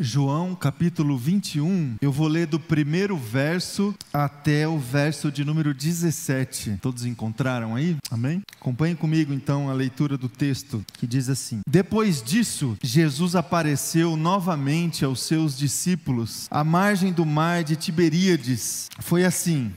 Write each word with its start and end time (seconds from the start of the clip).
João 0.00 0.54
capítulo 0.54 1.18
21. 1.18 1.96
Eu 2.00 2.12
vou 2.12 2.28
ler 2.28 2.46
do 2.46 2.60
primeiro 2.60 3.16
verso 3.16 3.94
até 4.12 4.66
o 4.68 4.78
verso 4.78 5.30
de 5.30 5.44
número 5.44 5.74
17. 5.74 6.78
Todos 6.80 7.04
encontraram 7.04 7.74
aí? 7.74 7.96
Amém? 8.10 8.42
Acompanhe 8.60 8.94
comigo 8.94 9.32
então 9.32 9.68
a 9.68 9.72
leitura 9.72 10.16
do 10.16 10.28
texto 10.28 10.84
que 10.94 11.06
diz 11.06 11.28
assim: 11.28 11.60
Depois 11.68 12.22
disso, 12.22 12.76
Jesus 12.82 13.34
apareceu 13.34 14.16
novamente 14.16 15.04
aos 15.04 15.22
seus 15.22 15.56
discípulos 15.56 16.46
à 16.50 16.62
margem 16.62 17.12
do 17.12 17.26
mar 17.26 17.64
de 17.64 17.76
Tiberíades. 17.76 18.88
Foi 19.00 19.24
assim: 19.24 19.72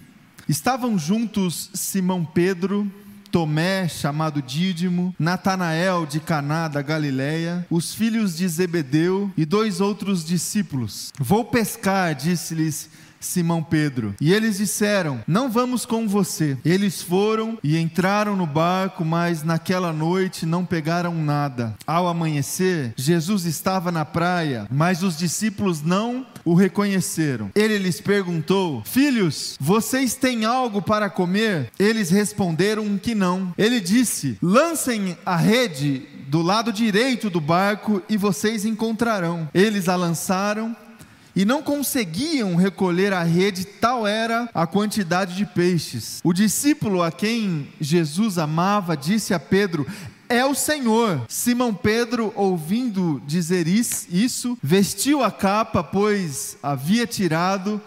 Estavam 0.47 0.99
juntos 0.99 1.69
Simão 1.73 2.25
Pedro, 2.25 2.91
Tomé, 3.31 3.87
chamado 3.87 4.41
Dídimo, 4.41 5.15
Natanael 5.17 6.05
de 6.05 6.19
Caná 6.19 6.67
da 6.67 6.81
Galileia, 6.81 7.65
os 7.69 7.95
filhos 7.95 8.35
de 8.35 8.47
Zebedeu 8.47 9.31
e 9.37 9.45
dois 9.45 9.79
outros 9.79 10.25
discípulos. 10.25 11.13
Vou 11.17 11.45
pescar, 11.45 12.13
disse-lhes 12.13 12.89
Simão 13.21 13.63
Pedro. 13.63 14.13
E 14.19 14.33
eles 14.33 14.57
disseram: 14.57 15.23
Não 15.27 15.49
vamos 15.49 15.85
com 15.85 16.07
você. 16.07 16.57
Eles 16.65 17.01
foram 17.01 17.57
e 17.63 17.77
entraram 17.77 18.35
no 18.35 18.45
barco, 18.45 19.05
mas 19.05 19.43
naquela 19.43 19.93
noite 19.93 20.45
não 20.45 20.65
pegaram 20.65 21.15
nada. 21.15 21.75
Ao 21.85 22.07
amanhecer, 22.07 22.93
Jesus 22.97 23.45
estava 23.45 23.91
na 23.91 24.03
praia, 24.03 24.67
mas 24.69 25.03
os 25.03 25.17
discípulos 25.17 25.81
não 25.81 26.25
o 26.43 26.53
reconheceram. 26.53 27.51
Ele 27.55 27.77
lhes 27.77 28.01
perguntou: 28.01 28.83
Filhos, 28.85 29.55
vocês 29.59 30.15
têm 30.15 30.45
algo 30.45 30.81
para 30.81 31.09
comer? 31.09 31.71
Eles 31.79 32.09
responderam 32.09 32.97
que 32.97 33.15
não. 33.15 33.53
Ele 33.57 33.79
disse: 33.79 34.37
Lancem 34.41 35.17
a 35.25 35.35
rede 35.35 36.07
do 36.27 36.41
lado 36.41 36.71
direito 36.71 37.29
do 37.29 37.41
barco 37.41 38.01
e 38.07 38.15
vocês 38.15 38.65
encontrarão. 38.65 39.49
Eles 39.53 39.89
a 39.89 39.95
lançaram 39.95 40.75
e 41.35 41.45
não 41.45 41.61
conseguiam 41.61 42.55
recolher 42.55 43.13
a 43.13 43.23
rede, 43.23 43.65
tal 43.65 44.05
era 44.05 44.49
a 44.53 44.67
quantidade 44.67 45.35
de 45.35 45.45
peixes. 45.45 46.19
O 46.23 46.33
discípulo 46.33 47.01
a 47.01 47.11
quem 47.11 47.67
Jesus 47.79 48.37
amava 48.37 48.95
disse 48.97 49.33
a 49.33 49.39
Pedro: 49.39 49.85
é 50.31 50.45
o 50.45 50.55
Senhor. 50.55 51.25
Simão 51.27 51.73
Pedro, 51.73 52.31
ouvindo 52.37 53.21
dizer 53.27 53.67
isso, 53.67 54.57
vestiu 54.63 55.21
a 55.21 55.29
capa, 55.29 55.83
pois 55.83 56.57
havia 56.63 57.05
tirado 57.05 57.81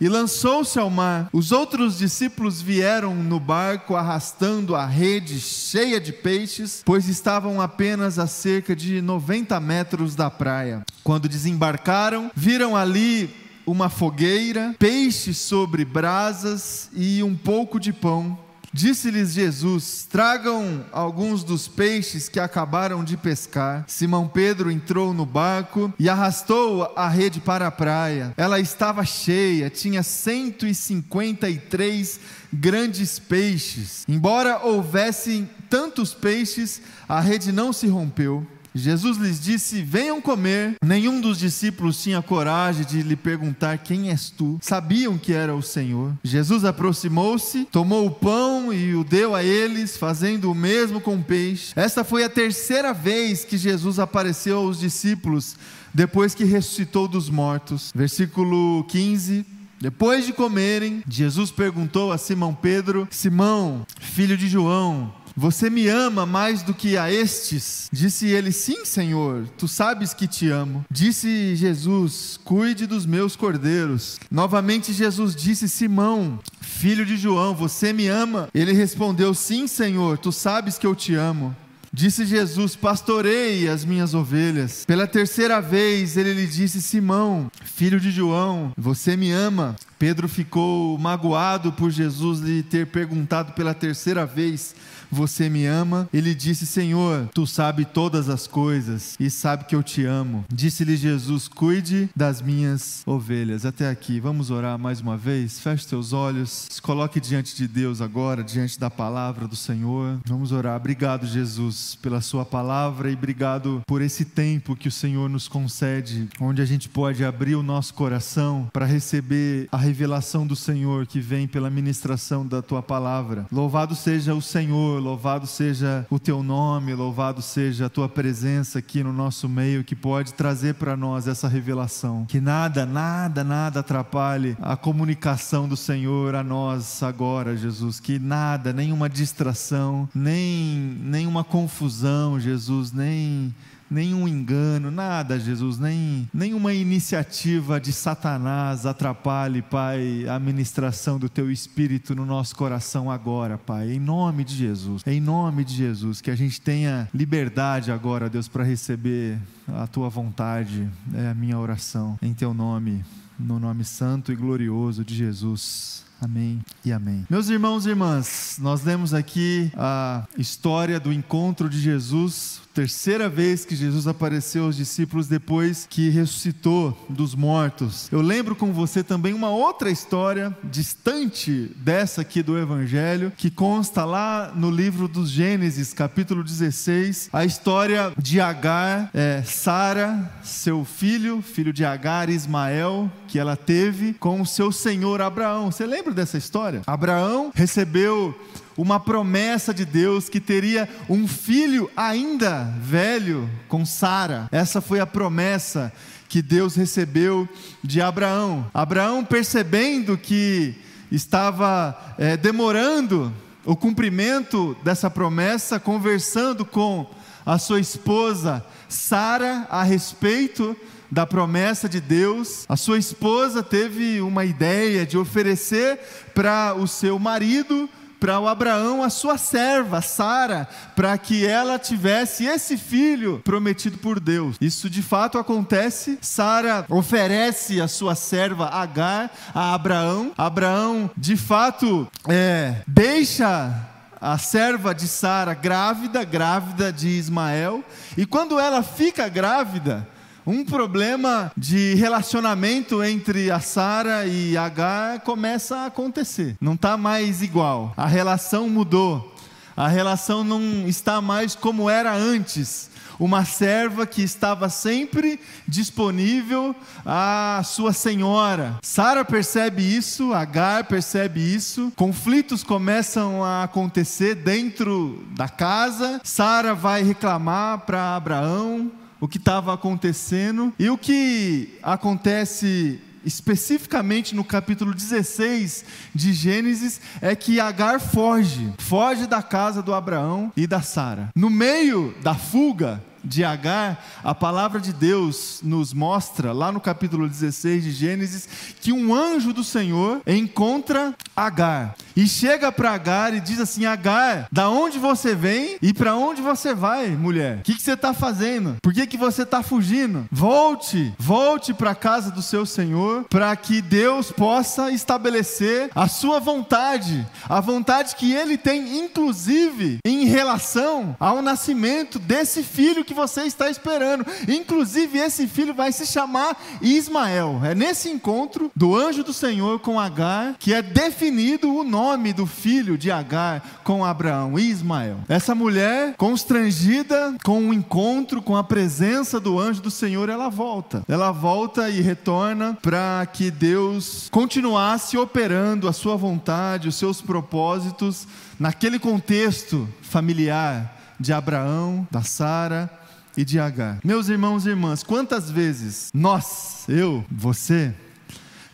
e 0.00 0.08
lançou-se 0.08 0.78
ao 0.78 0.88
mar. 0.88 1.28
Os 1.32 1.52
outros 1.52 1.98
discípulos 1.98 2.62
vieram 2.62 3.14
no 3.14 3.38
barco 3.38 3.94
arrastando 3.94 4.74
a 4.74 4.86
rede 4.86 5.38
cheia 5.40 6.00
de 6.00 6.12
peixes, 6.12 6.82
pois 6.84 7.08
estavam 7.08 7.60
apenas 7.60 8.18
a 8.18 8.26
cerca 8.26 8.74
de 8.74 9.02
90 9.02 9.60
metros 9.60 10.14
da 10.14 10.30
praia. 10.30 10.82
Quando 11.04 11.28
desembarcaram, 11.28 12.30
viram 12.34 12.76
ali 12.76 13.34
uma 13.66 13.88
fogueira, 13.88 14.74
peixes 14.78 15.38
sobre 15.38 15.84
brasas 15.84 16.90
e 16.92 17.22
um 17.22 17.36
pouco 17.36 17.78
de 17.78 17.92
pão. 17.92 18.38
Disse-lhes 18.72 19.32
Jesus: 19.32 20.06
Tragam 20.08 20.84
alguns 20.92 21.42
dos 21.42 21.66
peixes 21.66 22.28
que 22.28 22.38
acabaram 22.38 23.02
de 23.02 23.16
pescar. 23.16 23.84
Simão 23.88 24.28
Pedro 24.28 24.70
entrou 24.70 25.12
no 25.12 25.26
barco 25.26 25.92
e 25.98 26.08
arrastou 26.08 26.92
a 26.94 27.08
rede 27.08 27.40
para 27.40 27.66
a 27.66 27.70
praia. 27.70 28.32
Ela 28.36 28.60
estava 28.60 29.04
cheia, 29.04 29.68
tinha 29.68 30.04
153 30.04 32.20
grandes 32.52 33.18
peixes. 33.18 34.04
Embora 34.08 34.64
houvessem 34.64 35.50
tantos 35.68 36.14
peixes, 36.14 36.80
a 37.08 37.18
rede 37.20 37.50
não 37.50 37.72
se 37.72 37.88
rompeu. 37.88 38.46
Jesus 38.74 39.16
lhes 39.16 39.40
disse: 39.40 39.82
Venham 39.82 40.20
comer. 40.20 40.74
Nenhum 40.84 41.20
dos 41.20 41.38
discípulos 41.38 42.02
tinha 42.02 42.22
coragem 42.22 42.84
de 42.84 43.02
lhe 43.02 43.16
perguntar: 43.16 43.78
Quem 43.78 44.10
és 44.10 44.30
tu? 44.30 44.58
Sabiam 44.60 45.18
que 45.18 45.32
era 45.32 45.54
o 45.54 45.62
Senhor. 45.62 46.12
Jesus 46.22 46.64
aproximou-se, 46.64 47.64
tomou 47.66 48.06
o 48.06 48.10
pão 48.10 48.59
e 48.72 48.94
o 48.94 49.04
deu 49.04 49.34
a 49.34 49.42
eles, 49.42 49.96
fazendo 49.96 50.50
o 50.50 50.54
mesmo 50.54 51.00
com 51.00 51.16
o 51.16 51.22
peixe. 51.22 51.72
Esta 51.76 52.04
foi 52.04 52.24
a 52.24 52.28
terceira 52.28 52.92
vez 52.92 53.44
que 53.44 53.56
Jesus 53.56 53.98
apareceu 53.98 54.58
aos 54.58 54.80
discípulos 54.80 55.56
depois 55.92 56.34
que 56.34 56.44
ressuscitou 56.44 57.08
dos 57.08 57.28
mortos. 57.28 57.92
Versículo 57.94 58.84
15. 58.84 59.44
Depois 59.80 60.26
de 60.26 60.34
comerem, 60.34 61.02
Jesus 61.08 61.50
perguntou 61.50 62.12
a 62.12 62.18
Simão 62.18 62.54
Pedro: 62.54 63.08
Simão, 63.10 63.86
filho 63.98 64.36
de 64.36 64.46
João, 64.46 65.12
você 65.40 65.70
me 65.70 65.88
ama 65.88 66.26
mais 66.26 66.62
do 66.62 66.74
que 66.74 66.98
a 66.98 67.10
estes? 67.10 67.88
Disse 67.90 68.26
ele: 68.26 68.52
Sim, 68.52 68.84
Senhor, 68.84 69.48
tu 69.56 69.66
sabes 69.66 70.12
que 70.12 70.26
te 70.26 70.50
amo. 70.50 70.84
Disse 70.90 71.56
Jesus: 71.56 72.38
Cuide 72.44 72.86
dos 72.86 73.06
meus 73.06 73.36
cordeiros. 73.36 74.18
Novamente 74.30 74.92
Jesus 74.92 75.34
disse: 75.34 75.66
Simão, 75.66 76.38
filho 76.60 77.06
de 77.06 77.16
João, 77.16 77.54
você 77.54 77.90
me 77.90 78.06
ama? 78.06 78.50
Ele 78.54 78.74
respondeu: 78.74 79.32
Sim, 79.32 79.66
Senhor, 79.66 80.18
tu 80.18 80.30
sabes 80.30 80.76
que 80.76 80.86
eu 80.86 80.94
te 80.94 81.14
amo. 81.14 81.56
Disse 81.90 82.26
Jesus: 82.26 82.76
Pastorei 82.76 83.66
as 83.66 83.82
minhas 83.82 84.12
ovelhas. 84.12 84.84
Pela 84.84 85.06
terceira 85.06 85.58
vez 85.58 86.18
ele 86.18 86.34
lhe 86.34 86.46
disse: 86.46 86.82
Simão, 86.82 87.50
filho 87.64 87.98
de 87.98 88.10
João, 88.10 88.72
você 88.76 89.16
me 89.16 89.32
ama? 89.32 89.74
Pedro 89.98 90.28
ficou 90.28 90.96
magoado 90.98 91.72
por 91.72 91.90
Jesus 91.90 92.40
lhe 92.40 92.62
ter 92.62 92.86
perguntado 92.86 93.52
pela 93.52 93.74
terceira 93.74 94.24
vez 94.24 94.74
você 95.10 95.48
me 95.48 95.66
ama? 95.66 96.08
Ele 96.12 96.34
disse: 96.34 96.66
Senhor, 96.66 97.28
tu 97.34 97.46
sabe 97.46 97.84
todas 97.84 98.28
as 98.28 98.46
coisas 98.46 99.16
e 99.18 99.30
sabe 99.30 99.64
que 99.64 99.74
eu 99.74 99.82
te 99.82 100.04
amo. 100.04 100.44
Disse-lhe 100.52 100.96
Jesus: 100.96 101.48
Cuide 101.48 102.08
das 102.14 102.40
minhas 102.40 103.02
ovelhas. 103.06 103.64
Até 103.64 103.88
aqui, 103.88 104.20
vamos 104.20 104.50
orar 104.50 104.78
mais 104.78 105.00
uma 105.00 105.16
vez. 105.16 105.58
Feche 105.60 105.84
seus 105.84 106.12
olhos, 106.12 106.66
se 106.70 106.80
coloque 106.80 107.20
diante 107.20 107.56
de 107.56 107.66
Deus 107.66 108.00
agora, 108.00 108.44
diante 108.44 108.78
da 108.78 108.90
palavra 108.90 109.48
do 109.48 109.56
Senhor. 109.56 110.18
Vamos 110.26 110.52
orar. 110.52 110.76
Obrigado, 110.76 111.26
Jesus, 111.26 111.96
pela 112.00 112.20
Sua 112.20 112.44
palavra 112.44 113.10
e 113.10 113.14
obrigado 113.14 113.82
por 113.86 114.02
esse 114.02 114.24
tempo 114.24 114.76
que 114.76 114.88
o 114.88 114.92
Senhor 114.92 115.28
nos 115.28 115.48
concede, 115.48 116.28
onde 116.40 116.62
a 116.62 116.64
gente 116.64 116.88
pode 116.88 117.24
abrir 117.24 117.54
o 117.54 117.62
nosso 117.62 117.94
coração 117.94 118.68
para 118.72 118.86
receber 118.86 119.68
a 119.72 119.76
revelação 119.76 120.46
do 120.46 120.54
Senhor 120.54 121.06
que 121.06 121.20
vem 121.20 121.46
pela 121.48 121.70
ministração 121.70 122.46
da 122.46 122.62
Tua 122.62 122.82
palavra. 122.82 123.46
Louvado 123.50 123.94
seja 123.94 124.34
o 124.34 124.42
Senhor 124.42 124.99
louvado 125.00 125.46
seja 125.46 126.06
o 126.10 126.18
teu 126.18 126.42
nome, 126.42 126.94
louvado 126.94 127.42
seja 127.42 127.86
a 127.86 127.88
tua 127.88 128.08
presença 128.08 128.78
aqui 128.78 129.02
no 129.02 129.12
nosso 129.12 129.48
meio, 129.48 129.82
que 129.82 129.96
pode 129.96 130.34
trazer 130.34 130.74
para 130.74 130.96
nós 130.96 131.26
essa 131.26 131.48
revelação. 131.48 132.24
Que 132.26 132.40
nada, 132.40 132.86
nada, 132.86 133.42
nada 133.42 133.80
atrapalhe 133.80 134.56
a 134.60 134.76
comunicação 134.76 135.68
do 135.68 135.76
Senhor 135.76 136.34
a 136.34 136.42
nós 136.42 137.02
agora, 137.02 137.56
Jesus. 137.56 137.98
Que 137.98 138.18
nada, 138.18 138.72
nenhuma 138.72 139.08
distração, 139.08 140.08
nem 140.14 140.98
nenhuma 141.02 141.42
confusão, 141.42 142.38
Jesus, 142.38 142.92
nem 142.92 143.54
nenhum 143.90 144.28
engano, 144.28 144.90
nada, 144.90 145.38
Jesus, 145.38 145.78
nem 145.78 146.28
nenhuma 146.32 146.72
iniciativa 146.72 147.80
de 147.80 147.92
Satanás 147.92 148.86
atrapalhe, 148.86 149.62
Pai, 149.62 150.26
a 150.28 150.38
ministração 150.38 151.18
do 151.18 151.28
Teu 151.28 151.50
Espírito 151.50 152.14
no 152.14 152.24
nosso 152.24 152.54
coração 152.54 153.10
agora, 153.10 153.58
Pai, 153.58 153.90
em 153.92 153.98
nome 153.98 154.44
de 154.44 154.54
Jesus, 154.54 155.02
em 155.06 155.20
nome 155.20 155.64
de 155.64 155.74
Jesus, 155.74 156.20
que 156.20 156.30
a 156.30 156.36
gente 156.36 156.60
tenha 156.60 157.08
liberdade 157.12 157.90
agora, 157.90 158.30
Deus, 158.30 158.46
para 158.46 158.62
receber 158.62 159.38
a 159.68 159.86
Tua 159.86 160.08
vontade, 160.08 160.88
é 161.14 161.28
a 161.28 161.34
minha 161.34 161.58
oração, 161.58 162.18
em 162.22 162.32
Teu 162.32 162.54
nome, 162.54 163.04
no 163.38 163.58
nome 163.58 163.84
santo 163.84 164.30
e 164.32 164.36
glorioso 164.36 165.04
de 165.04 165.14
Jesus. 165.14 166.04
Amém 166.20 166.60
e 166.84 166.92
amém. 166.92 167.26
Meus 167.30 167.48
irmãos 167.48 167.86
e 167.86 167.88
irmãs, 167.88 168.58
nós 168.60 168.84
lemos 168.84 169.14
aqui 169.14 169.72
a 169.74 170.26
história 170.36 171.00
do 171.00 171.10
encontro 171.10 171.66
de 171.66 171.80
Jesus 171.80 172.60
terceira 172.74 173.28
vez 173.28 173.64
que 173.64 173.74
Jesus 173.74 174.06
apareceu 174.06 174.64
aos 174.64 174.76
discípulos 174.76 175.26
depois 175.26 175.86
que 175.88 176.08
ressuscitou 176.08 176.96
dos 177.08 177.34
mortos. 177.34 178.08
Eu 178.12 178.20
lembro 178.20 178.54
com 178.54 178.72
você 178.72 179.02
também 179.02 179.34
uma 179.34 179.50
outra 179.50 179.90
história 179.90 180.56
distante 180.64 181.70
dessa 181.76 182.20
aqui 182.22 182.42
do 182.42 182.58
Evangelho, 182.58 183.32
que 183.36 183.50
consta 183.50 184.04
lá 184.04 184.52
no 184.54 184.70
livro 184.70 185.08
dos 185.08 185.30
Gênesis, 185.30 185.92
capítulo 185.92 186.44
16, 186.44 187.30
a 187.32 187.44
história 187.44 188.12
de 188.16 188.40
Agar, 188.40 189.10
é, 189.12 189.42
Sara, 189.42 190.30
seu 190.42 190.84
filho, 190.84 191.42
filho 191.42 191.72
de 191.72 191.84
Agar, 191.84 192.28
Ismael, 192.28 193.10
que 193.26 193.38
ela 193.38 193.56
teve 193.56 194.14
com 194.14 194.40
o 194.40 194.46
seu 194.46 194.70
senhor 194.72 195.20
Abraão. 195.20 195.70
Você 195.70 195.86
lembra 195.86 196.12
dessa 196.12 196.38
história? 196.38 196.82
Abraão 196.86 197.50
recebeu 197.54 198.34
uma 198.80 198.98
promessa 198.98 199.74
de 199.74 199.84
Deus 199.84 200.30
que 200.30 200.40
teria 200.40 200.88
um 201.06 201.28
filho 201.28 201.90
ainda 201.94 202.72
velho 202.80 203.46
com 203.68 203.84
Sara. 203.84 204.48
Essa 204.50 204.80
foi 204.80 205.00
a 205.00 205.06
promessa 205.06 205.92
que 206.30 206.40
Deus 206.40 206.76
recebeu 206.76 207.46
de 207.84 208.00
Abraão. 208.00 208.70
Abraão, 208.72 209.22
percebendo 209.22 210.16
que 210.16 210.74
estava 211.12 211.94
é, 212.16 212.38
demorando 212.38 213.30
o 213.66 213.76
cumprimento 213.76 214.74
dessa 214.82 215.10
promessa, 215.10 215.78
conversando 215.78 216.64
com 216.64 217.06
a 217.44 217.58
sua 217.58 217.80
esposa 217.80 218.64
Sara 218.88 219.66
a 219.68 219.82
respeito 219.82 220.74
da 221.10 221.26
promessa 221.26 221.86
de 221.86 222.00
Deus, 222.00 222.64
a 222.66 222.76
sua 222.76 222.96
esposa 222.96 223.62
teve 223.62 224.22
uma 224.22 224.46
ideia 224.46 225.04
de 225.04 225.18
oferecer 225.18 225.98
para 226.34 226.74
o 226.74 226.86
seu 226.86 227.18
marido 227.18 227.90
para 228.20 228.38
o 228.38 228.46
Abraão 228.46 229.02
a 229.02 229.08
sua 229.08 229.38
serva, 229.38 230.02
Sara, 230.02 230.68
para 230.94 231.16
que 231.16 231.46
ela 231.46 231.78
tivesse 231.78 232.44
esse 232.44 232.76
filho 232.76 233.40
prometido 233.42 233.96
por 233.96 234.20
Deus. 234.20 234.56
Isso 234.60 234.90
de 234.90 235.02
fato 235.02 235.38
acontece. 235.38 236.18
Sara 236.20 236.84
oferece 236.88 237.80
a 237.80 237.88
sua 237.88 238.14
serva 238.14 238.68
Agar 238.68 239.30
a 239.54 239.74
Abraão. 239.74 240.32
Abraão, 240.36 241.10
de 241.16 241.36
fato, 241.36 242.06
é, 242.28 242.82
deixa 242.86 243.88
a 244.20 244.36
serva 244.36 244.94
de 244.94 245.08
Sara 245.08 245.54
grávida, 245.54 246.22
grávida 246.24 246.92
de 246.92 247.08
Ismael, 247.08 247.82
e 248.16 248.26
quando 248.26 248.60
ela 248.60 248.82
fica 248.82 249.28
grávida, 249.28 250.06
um 250.46 250.64
problema 250.64 251.52
de 251.56 251.94
relacionamento 251.94 253.02
entre 253.02 253.50
a 253.50 253.60
Sara 253.60 254.26
e 254.26 254.56
Agar 254.56 255.20
começa 255.20 255.76
a 255.78 255.86
acontecer. 255.86 256.56
Não 256.60 256.74
está 256.74 256.96
mais 256.96 257.42
igual. 257.42 257.92
A 257.96 258.06
relação 258.06 258.68
mudou. 258.68 259.34
A 259.76 259.88
relação 259.88 260.42
não 260.44 260.88
está 260.88 261.20
mais 261.20 261.54
como 261.54 261.88
era 261.88 262.14
antes. 262.14 262.90
Uma 263.18 263.44
serva 263.44 264.06
que 264.06 264.22
estava 264.22 264.70
sempre 264.70 265.38
disponível 265.68 266.74
à 267.04 267.60
sua 267.64 267.92
senhora. 267.92 268.78
Sara 268.82 269.24
percebe 269.26 269.82
isso, 269.82 270.32
Agar 270.32 270.84
percebe 270.84 271.40
isso. 271.40 271.92
Conflitos 271.96 272.64
começam 272.64 273.44
a 273.44 273.64
acontecer 273.64 274.34
dentro 274.36 275.22
da 275.36 275.50
casa. 275.50 276.18
Sara 276.24 276.74
vai 276.74 277.02
reclamar 277.02 277.80
para 277.80 278.16
Abraão 278.16 278.90
o 279.20 279.28
que 279.28 279.38
estava 279.38 279.74
acontecendo 279.74 280.72
e 280.78 280.88
o 280.88 280.96
que 280.96 281.78
acontece 281.82 283.00
especificamente 283.24 284.34
no 284.34 284.42
capítulo 284.42 284.94
16 284.94 285.84
de 286.14 286.32
Gênesis 286.32 287.00
é 287.20 287.36
que 287.36 287.60
Agar 287.60 288.00
foge, 288.00 288.72
foge 288.78 289.26
da 289.26 289.42
casa 289.42 289.82
do 289.82 289.92
Abraão 289.92 290.50
e 290.56 290.66
da 290.66 290.80
Sara. 290.80 291.28
No 291.34 291.50
meio 291.50 292.14
da 292.22 292.34
fuga, 292.34 293.02
de 293.22 293.44
Agar, 293.44 294.02
a 294.24 294.34
palavra 294.34 294.80
de 294.80 294.92
Deus 294.92 295.60
nos 295.62 295.92
mostra, 295.92 296.52
lá 296.52 296.72
no 296.72 296.80
capítulo 296.80 297.28
16 297.28 297.84
de 297.84 297.92
Gênesis, 297.92 298.48
que 298.80 298.92
um 298.92 299.14
anjo 299.14 299.52
do 299.52 299.62
Senhor 299.62 300.22
encontra 300.26 301.14
Agar 301.36 301.94
e 302.16 302.26
chega 302.26 302.70
para 302.72 302.90
Agar 302.92 303.34
e 303.34 303.40
diz 303.40 303.60
assim: 303.60 303.86
Agar, 303.86 304.46
da 304.50 304.68
onde 304.68 304.98
você 304.98 305.34
vem 305.34 305.76
e 305.80 305.92
para 305.92 306.14
onde 306.16 306.42
você 306.42 306.74
vai, 306.74 307.08
mulher? 307.08 307.58
O 307.58 307.62
que, 307.62 307.74
que, 307.74 307.82
você 307.82 307.92
está 307.92 308.12
fazendo? 308.12 308.76
Por 308.82 308.92
que, 308.92 309.06
que 309.06 309.16
você 309.16 309.42
está 309.42 309.62
fugindo? 309.62 310.26
Volte, 310.30 311.14
volte 311.18 311.72
para 311.72 311.92
a 311.92 311.94
casa 311.94 312.30
do 312.30 312.42
seu 312.42 312.66
Senhor, 312.66 313.24
para 313.30 313.54
que 313.56 313.80
Deus 313.80 314.30
possa 314.30 314.90
estabelecer 314.90 315.90
a 315.94 316.08
sua 316.08 316.40
vontade, 316.40 317.26
a 317.48 317.60
vontade 317.60 318.16
que 318.16 318.32
Ele 318.32 318.56
tem, 318.56 318.98
inclusive 318.98 319.98
em 320.04 320.24
relação 320.24 321.16
ao 321.18 321.40
nascimento 321.42 322.18
desse 322.18 322.62
filho 322.62 323.04
que 323.04 323.14
você 323.14 323.42
está 323.42 323.70
esperando. 323.70 324.26
Inclusive, 324.48 325.18
esse 325.18 325.46
filho 325.46 325.74
vai 325.74 325.92
se 325.92 326.06
chamar 326.06 326.60
Ismael. 326.82 327.60
É 327.64 327.74
nesse 327.74 328.08
encontro 328.08 328.70
do 328.74 328.96
anjo 328.96 329.22
do 329.22 329.32
Senhor 329.32 329.80
com 329.80 329.98
Agar 329.98 330.56
que 330.58 330.74
é 330.74 330.82
definido 330.82 331.74
o 331.74 331.84
nome 331.84 332.00
do 332.34 332.46
filho 332.46 332.98
de 332.98 333.10
Agar 333.10 333.80
com 333.84 334.04
Abraão, 334.04 334.58
Ismael. 334.58 335.18
Essa 335.28 335.54
mulher, 335.54 336.14
constrangida 336.16 337.36
com 337.44 337.68
o 337.68 337.74
encontro, 337.74 338.42
com 338.42 338.56
a 338.56 338.64
presença 338.64 339.38
do 339.38 339.58
anjo 339.58 339.80
do 339.80 339.90
Senhor, 339.90 340.28
ela 340.28 340.48
volta. 340.48 341.04
Ela 341.06 341.30
volta 341.30 341.88
e 341.88 342.00
retorna 342.00 342.76
para 342.82 343.24
que 343.32 343.50
Deus 343.50 344.28
continuasse 344.30 345.16
operando 345.16 345.88
a 345.88 345.92
sua 345.92 346.16
vontade, 346.16 346.88
os 346.88 346.96
seus 346.96 347.20
propósitos 347.20 348.26
naquele 348.58 348.98
contexto 348.98 349.88
familiar 350.02 350.96
de 351.18 351.32
Abraão, 351.32 352.06
da 352.10 352.22
Sara 352.22 352.90
e 353.36 353.44
de 353.44 353.58
Agar. 353.58 354.00
Meus 354.04 354.28
irmãos 354.28 354.66
e 354.66 354.70
irmãs, 354.70 355.02
quantas 355.02 355.50
vezes 355.50 356.10
nós, 356.12 356.84
eu, 356.88 357.24
você, 357.30 357.94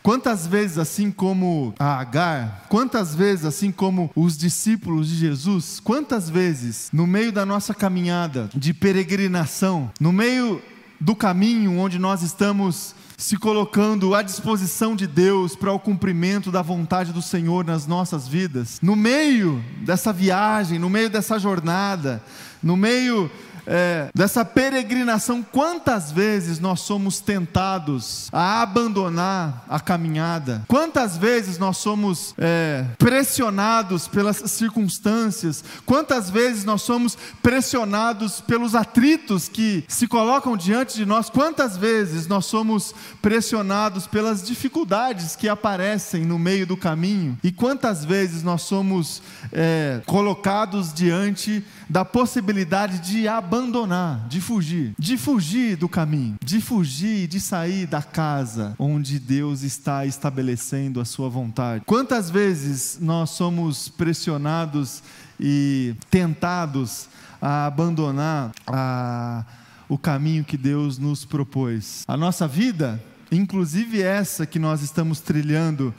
Quantas 0.07 0.47
vezes, 0.47 0.79
assim 0.79 1.11
como 1.11 1.75
a 1.81 1.99
Agar, 1.99 2.67
quantas 2.69 3.13
vezes, 3.13 3.45
assim 3.45 3.73
como 3.73 4.09
os 4.15 4.39
discípulos 4.39 5.09
de 5.09 5.17
Jesus, 5.17 5.81
quantas 5.83 6.31
vezes, 6.31 6.89
no 6.93 7.09
meio 7.09 7.33
da 7.33 7.45
nossa 7.45 7.75
caminhada 7.75 8.49
de 8.55 8.73
peregrinação, 8.73 9.91
no 9.99 10.13
meio 10.13 10.63
do 11.01 11.17
caminho 11.17 11.77
onde 11.77 11.99
nós 11.99 12.23
estamos 12.23 12.95
se 13.17 13.37
colocando 13.37 14.15
à 14.15 14.23
disposição 14.23 14.95
de 14.95 15.09
Deus 15.09 15.57
para 15.57 15.73
o 15.73 15.81
cumprimento 15.81 16.53
da 16.53 16.63
vontade 16.63 17.13
do 17.13 17.21
Senhor 17.21 17.65
nas 17.65 17.85
nossas 17.85 18.29
vidas, 18.29 18.79
no 18.81 18.95
meio 18.95 19.61
dessa 19.81 20.13
viagem, 20.13 20.79
no 20.79 20.89
meio 20.89 21.11
dessa 21.11 21.37
jornada, 21.37 22.23
no 22.63 22.77
meio 22.77 23.29
é, 23.67 24.09
dessa 24.15 24.45
peregrinação, 24.45 25.43
quantas 25.43 26.13
vezes 26.13 26.61
nós 26.61 26.81
somos 26.81 27.21
tentados 27.21 28.29
a 28.33 28.63
abandonar 28.63 29.65
a 29.69 29.81
caminhada? 29.81 30.63
Quantas 30.69 31.17
vezes 31.17 31.59
nós 31.59 31.79
somos 31.79 32.35
é, 32.39 32.85
pressionados 32.99 34.07
pelas 34.07 34.37
circunstâncias? 34.37 35.65
Quantas 35.85 36.31
vezes 36.31 36.65
nós 36.65 36.83
somos 36.83 37.19
pressionados 37.43 38.41
pelos 38.41 38.75
atritos 38.75 39.49
que 39.49 39.85
se 39.89 40.07
colocam 40.07 40.57
diante 40.57 40.97
de 40.97 41.05
nós? 41.05 41.29
Quantas 41.29 41.77
vezes 41.77 42.27
nós 42.27 42.47
somos 42.47 42.95
pressionados 43.21 44.07
pelas 44.07 44.47
dificuldades 44.47 45.35
que 45.35 45.49
aparecem 45.49 46.25
no 46.25 46.39
meio 46.39 46.67
do 46.67 46.77
caminho? 46.77 47.39
E 47.43 47.51
quantas 47.51 48.05
vezes 48.05 48.43
nós 48.43 48.63
somos 48.63 49.23
é, 49.53 50.01
colocados 50.07 50.93
diante 50.93 51.65
da 51.89 52.05
possibilidade 52.05 52.99
de 52.99 53.29
abandonar, 53.29 54.27
de 54.29 54.41
fugir, 54.41 54.95
de 54.99 55.17
fugir 55.17 55.77
do 55.77 55.89
caminho, 55.89 56.37
de 56.45 56.61
fugir, 56.61 57.27
de 57.27 57.41
sair 57.41 57.87
da 57.87 58.03
casa 58.03 58.75
onde 58.79 59.19
Deus 59.19 59.63
está 59.63 60.05
estabelecendo 60.05 61.01
a 61.01 61.05
sua 61.05 61.29
vontade. 61.29 61.85
Quantas 61.87 62.31
vezes 62.31 62.99
nós 63.01 63.31
somos 63.31 63.89
pressionados 63.89 65.03
e 65.39 65.95
tentados 66.11 67.09
a 67.41 67.67
abandonar 67.67 68.53
a, 68.67 69.45
o 69.89 69.97
caminho 69.97 70.45
que 70.45 70.57
Deus 70.57 70.99
nos 70.99 71.25
propôs? 71.25 72.03
A 72.09 72.17
nossa 72.17 72.49
vida, 72.49 73.03
inclusive 73.31 74.03
essa 74.03 74.47
que 74.47 74.59
nós 74.59 74.83
estamos 74.83 75.21
trilhando, 75.21 75.95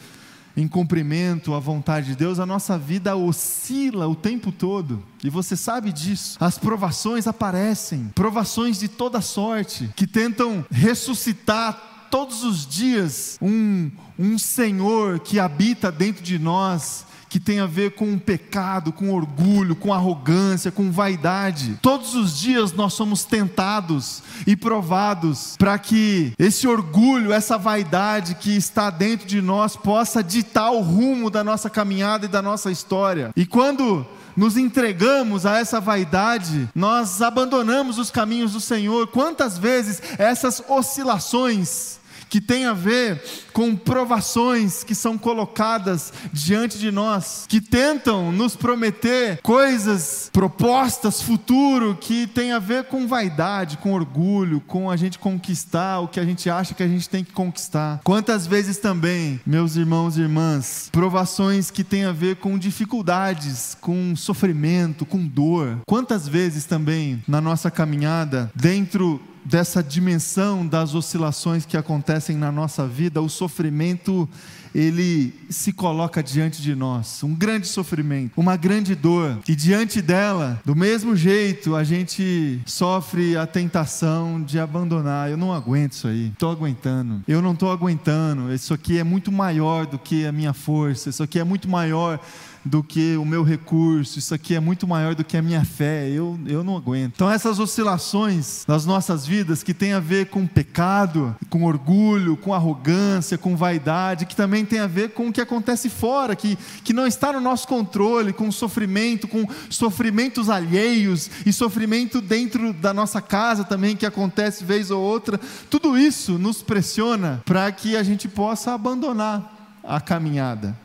em 0.57 0.67
cumprimento 0.67 1.53
à 1.53 1.59
vontade 1.59 2.07
de 2.07 2.15
Deus, 2.15 2.39
a 2.39 2.45
nossa 2.45 2.79
vida 2.79 3.15
oscila 3.15 4.07
o 4.07 4.15
tempo 4.15 4.51
todo. 4.51 5.03
E 5.23 5.29
você 5.29 5.55
sabe 5.55 5.93
disso. 5.93 6.35
As 6.39 6.57
provações 6.57 7.27
aparecem, 7.27 8.11
provações 8.15 8.79
de 8.79 8.87
toda 8.87 9.21
sorte, 9.21 9.87
que 9.95 10.07
tentam 10.07 10.65
ressuscitar 10.71 12.07
todos 12.09 12.43
os 12.43 12.65
dias 12.65 13.37
um, 13.39 13.91
um 14.17 14.39
Senhor 14.39 15.19
que 15.19 15.39
habita 15.39 15.91
dentro 15.91 16.23
de 16.23 16.39
nós 16.39 17.05
que 17.29 17.39
tem 17.39 17.59
a 17.59 17.65
ver 17.65 17.91
com 17.91 18.17
pecado, 18.17 18.91
com 18.91 19.13
orgulho, 19.13 19.75
com 19.75 19.93
arrogância, 19.93 20.71
com 20.71 20.91
vaidade. 20.91 21.77
Todos 21.81 22.15
os 22.15 22.37
dias 22.37 22.73
nós 22.73 22.93
somos 22.93 23.23
tentados 23.23 24.23
e 24.45 24.55
provados 24.55 25.55
para 25.57 25.77
que 25.77 26.33
esse 26.39 26.67
orgulho, 26.67 27.33
essa 27.33 27.57
vaidade 27.57 28.35
que 28.35 28.55
está 28.55 28.89
dentro 28.89 29.27
de 29.27 29.41
nós 29.41 29.75
possa 29.75 30.23
ditar 30.23 30.71
o 30.71 30.81
rumo 30.81 31.29
da 31.29 31.43
nossa 31.43 31.69
caminhada 31.69 32.25
e 32.25 32.29
da 32.29 32.41
nossa 32.41 32.71
história. 32.71 33.31
E 33.35 33.45
quando 33.45 34.05
nos 34.35 34.55
entregamos 34.55 35.47
a 35.47 35.57
essa 35.57 35.81
vaidade, 35.81 36.69
nós 36.75 37.23
abandonamos 37.23 37.97
os 37.97 38.11
caminhos 38.11 38.53
do 38.53 38.61
Senhor. 38.61 39.07
Quantas 39.07 39.57
vezes 39.57 39.99
essas 40.19 40.61
oscilações 40.69 41.97
que 42.29 42.41
tem 42.41 42.65
a 42.65 42.73
ver 42.73 43.21
com 43.53 43.75
provações 43.75 44.83
que 44.83 44.93
são 44.93 45.17
colocadas 45.17 46.13
diante 46.31 46.77
de 46.77 46.91
nós, 46.91 47.45
que 47.47 47.59
tentam 47.59 48.31
nos 48.31 48.55
prometer 48.55 49.39
coisas, 49.41 50.29
propostas, 50.31 51.21
futuro, 51.21 51.97
que 51.99 52.27
tem 52.27 52.51
a 52.51 52.59
ver 52.59 52.85
com 52.85 53.07
vaidade, 53.07 53.77
com 53.77 53.93
orgulho, 53.93 54.61
com 54.61 54.89
a 54.89 54.95
gente 54.95 55.19
conquistar 55.19 55.99
o 55.99 56.07
que 56.07 56.19
a 56.19 56.25
gente 56.25 56.49
acha 56.49 56.73
que 56.73 56.83
a 56.83 56.87
gente 56.87 57.09
tem 57.09 57.23
que 57.23 57.31
conquistar. 57.31 58.01
Quantas 58.03 58.45
vezes 58.45 58.77
também, 58.77 59.39
meus 59.45 59.75
irmãos 59.75 60.17
e 60.17 60.21
irmãs, 60.21 60.89
provações 60.91 61.71
que 61.71 61.83
têm 61.83 62.05
a 62.05 62.11
ver 62.11 62.37
com 62.37 62.57
dificuldades, 62.57 63.77
com 63.79 64.15
sofrimento, 64.15 65.05
com 65.05 65.25
dor. 65.25 65.79
Quantas 65.87 66.27
vezes 66.27 66.65
também 66.65 67.23
na 67.27 67.41
nossa 67.41 67.71
caminhada, 67.71 68.51
dentro 68.55 69.21
dessa 69.47 69.81
dimensão 69.81 70.67
das 70.67 70.93
oscilações 70.93 71.65
que 71.65 71.77
acontecem 71.77 72.35
na 72.35 72.51
nossa 72.51 72.85
vida, 72.85 73.21
o 73.21 73.29
sofrimento 73.29 74.27
ele 74.75 75.33
se 75.49 75.71
coloca 75.71 76.21
diante 76.21 76.61
de 76.61 76.75
nós, 76.75 77.23
um 77.23 77.33
grande 77.33 77.65
sofrimento, 77.65 78.33
uma 78.37 78.57
grande 78.57 78.93
dor, 78.93 79.39
e 79.47 79.55
diante 79.55 80.01
dela, 80.01 80.61
do 80.65 80.75
mesmo 80.75 81.15
jeito, 81.15 81.75
a 81.75 81.83
gente 81.83 82.61
sofre 82.65 83.37
a 83.37 83.47
tentação 83.47 84.43
de 84.43 84.59
abandonar. 84.59 85.31
Eu 85.31 85.37
não 85.37 85.53
aguento 85.53 85.93
isso 85.93 86.07
aí, 86.07 86.27
estou 86.27 86.51
aguentando, 86.51 87.23
eu 87.27 87.41
não 87.41 87.53
estou 87.53 87.71
aguentando, 87.71 88.53
isso 88.53 88.73
aqui 88.73 88.99
é 88.99 89.03
muito 89.03 89.31
maior 89.31 89.85
do 89.85 89.97
que 89.97 90.25
a 90.25 90.31
minha 90.31 90.53
força, 90.53 91.09
isso 91.09 91.23
aqui 91.23 91.39
é 91.39 91.43
muito 91.43 91.69
maior 91.69 92.19
do 92.67 92.83
que 92.83 93.15
o 93.17 93.25
meu 93.25 93.43
recurso, 93.43 94.19
isso 94.19 94.33
aqui 94.33 94.55
é 94.55 94.59
muito 94.59 94.87
maior 94.87 95.15
do 95.15 95.23
que 95.23 95.37
a 95.37 95.41
minha 95.41 95.63
fé, 95.63 96.09
eu, 96.09 96.39
eu 96.45 96.63
não 96.63 96.75
aguento. 96.75 97.13
Então, 97.15 97.31
essas 97.31 97.59
oscilações 97.59 98.65
das 98.67 98.85
nossas 98.85 99.25
vidas 99.25 99.63
que 99.63 99.73
tem 99.73 99.93
a 99.93 99.99
ver 99.99 100.27
com 100.27 100.45
pecado, 100.45 101.35
com 101.49 101.63
orgulho, 101.63 102.37
com 102.37 102.53
arrogância, 102.53 103.37
com 103.37 103.55
vaidade, 103.55 104.25
que 104.25 104.35
também 104.35 104.65
tem 104.65 104.79
a 104.79 104.87
ver 104.87 105.11
com 105.11 105.27
o 105.29 105.33
que 105.33 105.41
acontece 105.41 105.89
fora, 105.89 106.35
que, 106.35 106.57
que 106.83 106.93
não 106.93 107.07
está 107.07 107.33
no 107.33 107.41
nosso 107.41 107.67
controle, 107.67 108.33
com 108.33 108.51
sofrimento, 108.51 109.27
com 109.27 109.45
sofrimentos 109.69 110.49
alheios 110.49 111.29
e 111.45 111.53
sofrimento 111.53 112.21
dentro 112.21 112.73
da 112.73 112.93
nossa 112.93 113.21
casa 113.21 113.63
também, 113.63 113.95
que 113.95 114.05
acontece 114.05 114.63
vez 114.63 114.91
ou 114.91 115.01
outra, 115.01 115.39
tudo 115.69 115.97
isso 115.97 116.37
nos 116.37 116.61
pressiona 116.61 117.41
para 117.45 117.71
que 117.71 117.95
a 117.95 118.03
gente 118.03 118.27
possa 118.27 118.73
abandonar 118.73 119.55
a 119.83 120.01
caminhada 120.01 120.75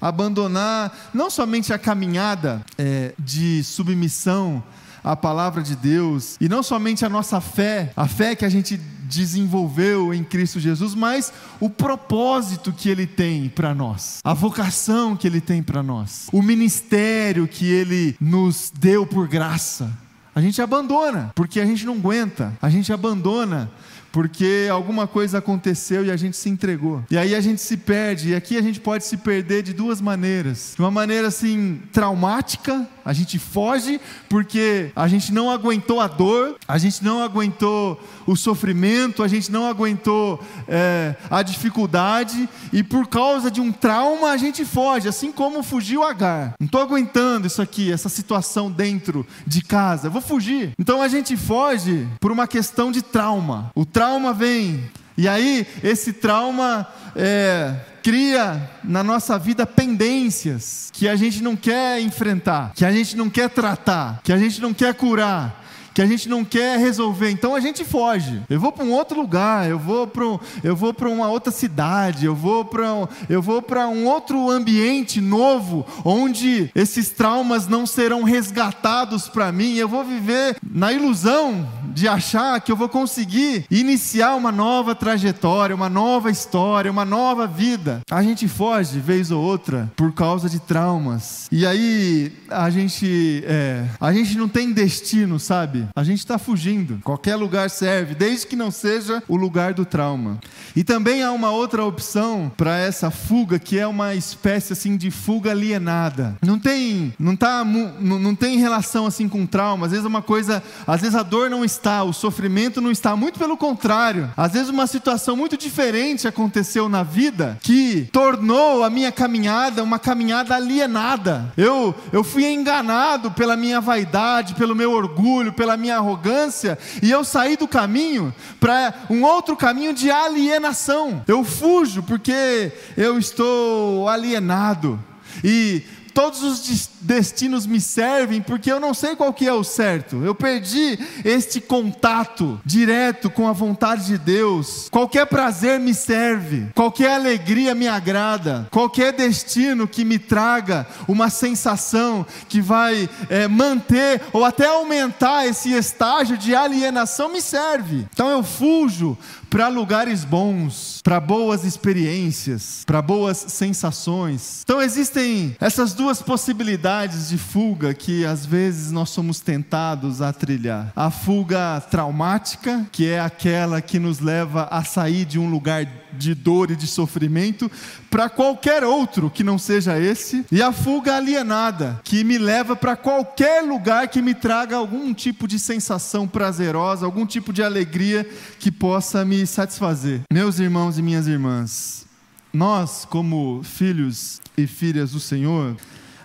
abandonar 0.00 1.10
não 1.12 1.30
somente 1.30 1.72
a 1.72 1.78
caminhada 1.78 2.64
é, 2.78 3.12
de 3.18 3.62
submissão 3.64 4.62
à 5.02 5.14
palavra 5.14 5.62
de 5.62 5.76
Deus, 5.76 6.36
e 6.40 6.48
não 6.48 6.64
somente 6.64 7.04
a 7.04 7.08
nossa 7.08 7.40
fé, 7.40 7.92
a 7.96 8.08
fé 8.08 8.34
que 8.34 8.44
a 8.44 8.48
gente 8.48 8.76
desenvolveu 8.76 10.12
em 10.12 10.24
Cristo 10.24 10.58
Jesus, 10.58 10.96
mas 10.96 11.32
o 11.60 11.70
propósito 11.70 12.72
que 12.72 12.88
Ele 12.88 13.06
tem 13.06 13.48
para 13.48 13.72
nós, 13.72 14.20
a 14.24 14.34
vocação 14.34 15.16
que 15.16 15.26
Ele 15.26 15.40
tem 15.40 15.62
para 15.62 15.80
nós, 15.82 16.26
o 16.32 16.42
ministério 16.42 17.46
que 17.46 17.66
Ele 17.66 18.16
nos 18.20 18.72
deu 18.76 19.06
por 19.06 19.28
graça. 19.28 19.90
A 20.34 20.40
gente 20.40 20.60
abandona, 20.60 21.32
porque 21.34 21.60
a 21.60 21.64
gente 21.64 21.86
não 21.86 21.94
aguenta, 21.94 22.52
a 22.60 22.68
gente 22.68 22.92
abandona 22.92 23.70
porque 24.16 24.66
alguma 24.72 25.06
coisa 25.06 25.36
aconteceu 25.36 26.02
e 26.02 26.10
a 26.10 26.16
gente 26.16 26.38
se 26.38 26.48
entregou. 26.48 27.04
E 27.10 27.18
aí 27.18 27.34
a 27.34 27.40
gente 27.42 27.60
se 27.60 27.76
perde, 27.76 28.30
e 28.30 28.34
aqui 28.34 28.56
a 28.56 28.62
gente 28.62 28.80
pode 28.80 29.04
se 29.04 29.18
perder 29.18 29.62
de 29.62 29.74
duas 29.74 30.00
maneiras. 30.00 30.72
De 30.74 30.80
uma 30.80 30.90
maneira 30.90 31.28
assim 31.28 31.82
traumática, 31.92 32.88
a 33.06 33.12
gente 33.12 33.38
foge 33.38 34.00
porque 34.28 34.90
a 34.96 35.06
gente 35.06 35.32
não 35.32 35.48
aguentou 35.48 36.00
a 36.00 36.08
dor, 36.08 36.56
a 36.66 36.76
gente 36.76 37.04
não 37.04 37.22
aguentou 37.22 38.02
o 38.26 38.34
sofrimento, 38.34 39.22
a 39.22 39.28
gente 39.28 39.52
não 39.52 39.64
aguentou 39.64 40.42
é, 40.66 41.14
a 41.30 41.40
dificuldade, 41.42 42.48
e 42.72 42.82
por 42.82 43.06
causa 43.06 43.48
de 43.48 43.60
um 43.60 43.70
trauma 43.70 44.30
a 44.30 44.36
gente 44.36 44.64
foge, 44.64 45.06
assim 45.08 45.30
como 45.30 45.62
fugiu 45.62 46.02
Agar. 46.02 46.54
Não 46.58 46.66
estou 46.66 46.80
aguentando 46.80 47.46
isso 47.46 47.62
aqui, 47.62 47.92
essa 47.92 48.08
situação 48.08 48.70
dentro 48.70 49.24
de 49.46 49.62
casa, 49.62 50.10
vou 50.10 50.20
fugir. 50.20 50.72
Então 50.76 51.00
a 51.00 51.06
gente 51.06 51.36
foge 51.36 52.08
por 52.20 52.32
uma 52.32 52.48
questão 52.48 52.90
de 52.90 53.02
trauma. 53.02 53.70
O 53.72 53.86
trauma 53.86 54.32
vem, 54.32 54.90
e 55.16 55.28
aí 55.28 55.64
esse 55.84 56.12
trauma 56.12 56.88
é, 57.14 57.76
cria 58.06 58.70
na 58.84 59.02
nossa 59.02 59.36
vida 59.36 59.66
pendências 59.66 60.90
que 60.92 61.08
a 61.08 61.16
gente 61.16 61.42
não 61.42 61.56
quer 61.56 62.00
enfrentar, 62.00 62.70
que 62.72 62.84
a 62.84 62.92
gente 62.92 63.16
não 63.16 63.28
quer 63.28 63.50
tratar, 63.50 64.20
que 64.22 64.32
a 64.32 64.38
gente 64.38 64.60
não 64.60 64.72
quer 64.72 64.94
curar 64.94 65.66
que 65.96 66.02
a 66.02 66.06
gente 66.06 66.28
não 66.28 66.44
quer 66.44 66.78
resolver, 66.78 67.30
então 67.30 67.54
a 67.54 67.60
gente 67.60 67.82
foge. 67.82 68.42
Eu 68.50 68.60
vou 68.60 68.70
para 68.70 68.84
um 68.84 68.92
outro 68.92 69.18
lugar, 69.18 69.66
eu 69.66 69.78
vou 69.78 70.06
para 70.06 70.24
eu 70.62 70.76
vou 70.76 70.92
para 70.92 71.08
uma 71.08 71.30
outra 71.30 71.50
cidade, 71.50 72.26
eu 72.26 72.34
vou 72.34 72.66
para 72.66 72.86
eu 73.30 73.40
vou 73.40 73.62
para 73.62 73.88
um 73.88 74.04
outro 74.04 74.50
ambiente 74.50 75.22
novo, 75.22 75.86
onde 76.04 76.70
esses 76.74 77.08
traumas 77.08 77.66
não 77.66 77.86
serão 77.86 78.24
resgatados 78.24 79.26
para 79.26 79.50
mim. 79.50 79.76
Eu 79.76 79.88
vou 79.88 80.04
viver 80.04 80.58
na 80.62 80.92
ilusão 80.92 81.66
de 81.96 82.06
achar 82.06 82.60
que 82.60 82.70
eu 82.70 82.76
vou 82.76 82.90
conseguir 82.90 83.64
iniciar 83.70 84.34
uma 84.34 84.52
nova 84.52 84.94
trajetória, 84.94 85.74
uma 85.74 85.88
nova 85.88 86.30
história, 86.30 86.90
uma 86.90 87.06
nova 87.06 87.46
vida. 87.46 88.02
A 88.10 88.22
gente 88.22 88.46
foge 88.46 89.00
vez 89.00 89.30
ou 89.30 89.42
outra 89.42 89.90
por 89.96 90.12
causa 90.12 90.46
de 90.50 90.60
traumas. 90.60 91.48
E 91.50 91.64
aí 91.64 92.30
a 92.50 92.68
gente 92.68 93.42
é, 93.46 93.86
a 93.98 94.12
gente 94.12 94.36
não 94.36 94.46
tem 94.46 94.72
destino, 94.72 95.40
sabe? 95.40 95.88
A 95.96 96.04
gente 96.04 96.18
está 96.18 96.36
fugindo. 96.36 97.00
Qualquer 97.02 97.36
lugar 97.36 97.70
serve, 97.70 98.14
desde 98.14 98.46
que 98.46 98.56
não 98.56 98.70
seja 98.70 99.22
o 99.26 99.34
lugar 99.34 99.72
do 99.72 99.86
trauma. 99.86 100.38
E 100.76 100.84
também 100.84 101.22
há 101.22 101.32
uma 101.32 101.50
outra 101.50 101.82
opção 101.82 102.52
para 102.58 102.76
essa 102.76 103.10
fuga, 103.10 103.58
que 103.58 103.78
é 103.78 103.86
uma 103.86 104.14
espécie 104.14 104.74
assim 104.74 104.98
de 104.98 105.10
fuga 105.10 105.52
alienada. 105.52 106.36
Não 106.42 106.58
tem, 106.58 107.14
não 107.18 107.34
tá, 107.34 107.64
não, 107.64 108.18
não 108.18 108.34
tem 108.34 108.58
relação 108.58 109.06
assim 109.06 109.26
com 109.30 109.46
trauma. 109.46 109.86
Às 109.86 109.92
vezes 109.92 110.04
é 110.04 110.08
uma 110.08 110.20
coisa, 110.20 110.62
às 110.86 111.00
vezes 111.00 111.16
a 111.16 111.22
dor 111.22 111.48
não 111.48 111.64
está, 111.64 111.85
o 112.04 112.12
sofrimento 112.12 112.80
não 112.80 112.90
está. 112.90 113.16
Muito 113.16 113.38
pelo 113.38 113.56
contrário. 113.56 114.30
Às 114.36 114.52
vezes 114.52 114.68
uma 114.68 114.86
situação 114.86 115.36
muito 115.36 115.56
diferente 115.56 116.28
aconteceu 116.28 116.88
na 116.88 117.02
vida 117.02 117.58
que 117.62 118.08
tornou 118.12 118.82
a 118.82 118.90
minha 118.90 119.12
caminhada 119.12 119.82
uma 119.82 119.98
caminhada 119.98 120.54
alienada. 120.54 121.52
Eu, 121.56 121.94
eu 122.12 122.22
fui 122.24 122.44
enganado 122.46 123.30
pela 123.30 123.56
minha 123.56 123.80
vaidade, 123.80 124.54
pelo 124.54 124.74
meu 124.74 124.92
orgulho, 124.92 125.52
pela 125.52 125.76
minha 125.76 125.96
arrogância 125.96 126.78
e 127.02 127.10
eu 127.10 127.24
saí 127.24 127.56
do 127.56 127.68
caminho 127.68 128.34
para 128.58 128.94
um 129.10 129.22
outro 129.22 129.56
caminho 129.56 129.92
de 129.92 130.10
alienação. 130.10 131.22
Eu 131.26 131.44
fujo 131.44 132.02
porque 132.02 132.72
eu 132.96 133.18
estou 133.18 134.08
alienado. 134.08 134.98
E 135.44 135.82
todos 136.16 136.42
os 136.42 136.88
destinos 136.98 137.66
me 137.66 137.78
servem 137.78 138.40
porque 138.40 138.72
eu 138.72 138.80
não 138.80 138.94
sei 138.94 139.14
qual 139.14 139.34
que 139.34 139.46
é 139.46 139.52
o 139.52 139.62
certo. 139.62 140.24
Eu 140.24 140.34
perdi 140.34 140.98
este 141.22 141.60
contato 141.60 142.58
direto 142.64 143.28
com 143.28 143.46
a 143.46 143.52
vontade 143.52 144.06
de 144.06 144.16
Deus. 144.16 144.88
Qualquer 144.90 145.26
prazer 145.26 145.78
me 145.78 145.92
serve, 145.92 146.68
qualquer 146.74 147.16
alegria 147.16 147.74
me 147.74 147.86
agrada, 147.86 148.66
qualquer 148.70 149.12
destino 149.12 149.86
que 149.86 150.06
me 150.06 150.18
traga 150.18 150.86
uma 151.06 151.28
sensação 151.28 152.24
que 152.48 152.62
vai 152.62 153.10
é, 153.28 153.46
manter 153.46 154.22
ou 154.32 154.42
até 154.42 154.68
aumentar 154.68 155.46
esse 155.46 155.70
estágio 155.74 156.38
de 156.38 156.54
alienação 156.54 157.30
me 157.30 157.42
serve. 157.42 158.06
Então 158.10 158.30
eu 158.30 158.42
fujo 158.42 159.18
para 159.56 159.68
lugares 159.68 160.22
bons, 160.22 161.00
para 161.02 161.18
boas 161.18 161.64
experiências, 161.64 162.82
para 162.84 163.00
boas 163.00 163.38
sensações. 163.38 164.60
Então 164.62 164.82
existem 164.82 165.56
essas 165.58 165.94
duas 165.94 166.20
possibilidades 166.20 167.30
de 167.30 167.38
fuga 167.38 167.94
que 167.94 168.26
às 168.26 168.44
vezes 168.44 168.92
nós 168.92 169.08
somos 169.08 169.40
tentados 169.40 170.20
a 170.20 170.30
trilhar. 170.30 170.92
A 170.94 171.10
fuga 171.10 171.80
traumática, 171.90 172.86
que 172.92 173.08
é 173.08 173.18
aquela 173.18 173.80
que 173.80 173.98
nos 173.98 174.20
leva 174.20 174.68
a 174.70 174.84
sair 174.84 175.24
de 175.24 175.38
um 175.38 175.48
lugar 175.48 175.86
de 176.16 176.34
dor 176.34 176.70
e 176.70 176.76
de 176.76 176.86
sofrimento 176.86 177.70
para 178.10 178.28
qualquer 178.28 178.82
outro 178.84 179.30
que 179.30 179.44
não 179.44 179.58
seja 179.58 179.98
esse, 179.98 180.44
e 180.50 180.62
a 180.62 180.72
fuga 180.72 181.16
alienada, 181.16 182.00
que 182.02 182.24
me 182.24 182.38
leva 182.38 182.74
para 182.74 182.96
qualquer 182.96 183.62
lugar 183.62 184.08
que 184.08 184.22
me 184.22 184.34
traga 184.34 184.76
algum 184.76 185.12
tipo 185.12 185.46
de 185.46 185.58
sensação 185.58 186.26
prazerosa, 186.26 187.04
algum 187.04 187.26
tipo 187.26 187.52
de 187.52 187.62
alegria 187.62 188.28
que 188.58 188.70
possa 188.70 189.24
me 189.24 189.46
satisfazer. 189.46 190.22
Meus 190.32 190.58
irmãos 190.58 190.98
e 190.98 191.02
minhas 191.02 191.26
irmãs, 191.26 192.06
nós, 192.52 193.04
como 193.04 193.60
filhos 193.62 194.40
e 194.56 194.66
filhas 194.66 195.12
do 195.12 195.20
Senhor, 195.20 195.76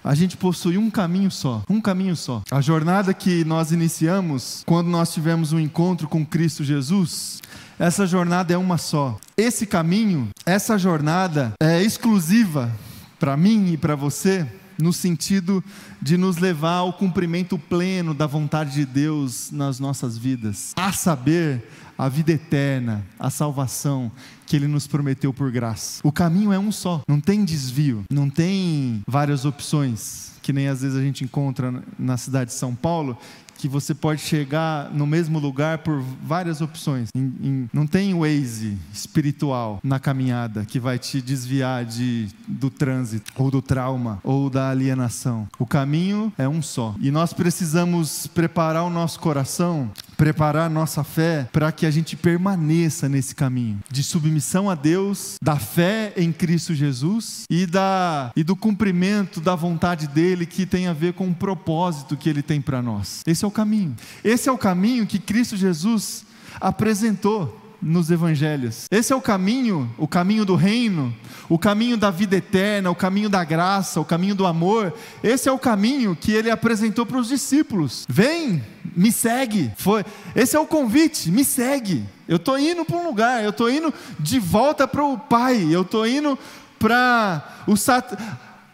a 0.03 0.15
gente 0.15 0.35
possui 0.35 0.77
um 0.77 0.89
caminho 0.89 1.29
só, 1.29 1.63
um 1.69 1.79
caminho 1.79 2.15
só. 2.15 2.41
A 2.49 2.59
jornada 2.59 3.13
que 3.13 3.43
nós 3.45 3.71
iniciamos 3.71 4.63
quando 4.65 4.87
nós 4.87 5.13
tivemos 5.13 5.53
um 5.53 5.59
encontro 5.59 6.07
com 6.07 6.25
Cristo 6.25 6.63
Jesus, 6.63 7.39
essa 7.81 8.05
jornada 8.05 8.53
é 8.53 8.57
uma 8.57 8.77
só. 8.77 9.17
Esse 9.35 9.65
caminho, 9.65 10.29
essa 10.45 10.77
jornada 10.77 11.53
é 11.59 11.81
exclusiva 11.81 12.71
para 13.19 13.35
mim 13.35 13.73
e 13.73 13.77
para 13.77 13.95
você, 13.95 14.45
no 14.77 14.93
sentido 14.93 15.63
de 15.99 16.15
nos 16.15 16.37
levar 16.37 16.75
ao 16.75 16.93
cumprimento 16.93 17.57
pleno 17.57 18.13
da 18.13 18.27
vontade 18.27 18.73
de 18.73 18.85
Deus 18.85 19.49
nas 19.51 19.79
nossas 19.79 20.15
vidas, 20.15 20.73
a 20.75 20.91
saber, 20.91 21.67
a 21.97 22.07
vida 22.07 22.31
eterna, 22.31 23.03
a 23.19 23.31
salvação 23.31 24.11
que 24.45 24.55
Ele 24.55 24.67
nos 24.67 24.85
prometeu 24.85 25.33
por 25.33 25.51
graça. 25.51 26.01
O 26.03 26.11
caminho 26.11 26.53
é 26.53 26.59
um 26.59 26.71
só, 26.71 27.01
não 27.07 27.19
tem 27.19 27.43
desvio, 27.43 28.03
não 28.11 28.29
tem 28.29 29.01
várias 29.07 29.43
opções, 29.43 30.33
que 30.43 30.53
nem 30.53 30.67
às 30.67 30.81
vezes 30.81 30.97
a 30.97 31.01
gente 31.01 31.23
encontra 31.23 31.83
na 31.97 32.17
cidade 32.17 32.51
de 32.51 32.57
São 32.57 32.75
Paulo, 32.75 33.17
que 33.61 33.67
você 33.67 33.93
pode 33.93 34.21
chegar 34.21 34.89
no 34.91 35.05
mesmo 35.05 35.37
lugar 35.37 35.77
por 35.77 36.03
várias 36.23 36.61
opções. 36.61 37.09
Em, 37.15 37.33
em, 37.43 37.69
não 37.71 37.85
tem 37.85 38.17
Waze 38.17 38.75
espiritual 38.91 39.79
na 39.83 39.99
caminhada 39.99 40.65
que 40.65 40.79
vai 40.79 40.97
te 40.97 41.21
desviar 41.21 41.85
de, 41.85 42.27
do 42.47 42.71
trânsito, 42.71 43.31
ou 43.35 43.51
do 43.51 43.61
trauma, 43.61 44.19
ou 44.23 44.49
da 44.49 44.71
alienação. 44.71 45.47
O 45.59 45.65
caminho 45.67 46.33
é 46.39 46.49
um 46.49 46.59
só. 46.59 46.95
E 46.99 47.11
nós 47.11 47.33
precisamos 47.33 48.25
preparar 48.25 48.83
o 48.83 48.89
nosso 48.89 49.19
coração 49.19 49.91
preparar 50.21 50.69
nossa 50.69 51.03
fé 51.03 51.49
para 51.51 51.71
que 51.71 51.83
a 51.83 51.89
gente 51.89 52.15
permaneça 52.15 53.09
nesse 53.09 53.33
caminho 53.33 53.79
de 53.89 54.03
submissão 54.03 54.69
a 54.69 54.75
Deus, 54.75 55.35
da 55.41 55.55
fé 55.55 56.13
em 56.15 56.31
Cristo 56.31 56.75
Jesus 56.75 57.45
e 57.49 57.65
da 57.65 58.31
e 58.35 58.43
do 58.43 58.55
cumprimento 58.55 59.41
da 59.41 59.55
vontade 59.55 60.07
dele 60.07 60.45
que 60.45 60.67
tem 60.67 60.85
a 60.85 60.93
ver 60.93 61.13
com 61.13 61.27
o 61.27 61.33
propósito 61.33 62.15
que 62.15 62.29
ele 62.29 62.43
tem 62.43 62.61
para 62.61 62.83
nós. 62.83 63.21
Esse 63.25 63.43
é 63.43 63.47
o 63.47 63.50
caminho. 63.51 63.95
Esse 64.23 64.49
é 64.49 64.51
o 64.51 64.57
caminho 64.57 65.05
que 65.05 65.19
Cristo 65.19 65.55
Jesus 65.55 66.25
apresentou 66.59 67.61
nos 67.81 68.11
evangelhos. 68.11 68.85
Esse 68.91 69.11
é 69.11 69.15
o 69.15 69.21
caminho, 69.21 69.89
o 69.97 70.07
caminho 70.07 70.45
do 70.45 70.55
reino, 70.55 71.13
o 71.49 71.57
caminho 71.57 71.97
da 71.97 72.11
vida 72.11 72.35
eterna, 72.35 72.91
o 72.91 72.95
caminho 72.95 73.29
da 73.29 73.43
graça, 73.43 73.99
o 73.99 74.05
caminho 74.05 74.35
do 74.35 74.45
amor. 74.45 74.93
Esse 75.23 75.49
é 75.49 75.51
o 75.51 75.57
caminho 75.57 76.15
que 76.15 76.31
ele 76.31 76.51
apresentou 76.51 77.05
para 77.05 77.17
os 77.17 77.27
discípulos. 77.27 78.05
Vem, 78.07 78.63
me 78.95 79.11
segue. 79.11 79.71
Foi, 79.77 80.05
esse 80.35 80.55
é 80.55 80.59
o 80.59 80.67
convite, 80.67 81.31
me 81.31 81.43
segue. 81.43 82.05
Eu 82.27 82.37
estou 82.37 82.59
indo 82.59 82.85
para 82.85 82.97
um 82.97 83.05
lugar, 83.05 83.43
eu 83.43 83.49
estou 83.49 83.69
indo 83.69 83.91
de 84.19 84.37
volta 84.37 84.87
para 84.87 85.03
o 85.03 85.17
Pai, 85.17 85.67
eu 85.71 85.81
estou 85.81 86.05
indo 86.05 86.37
para 86.77 87.43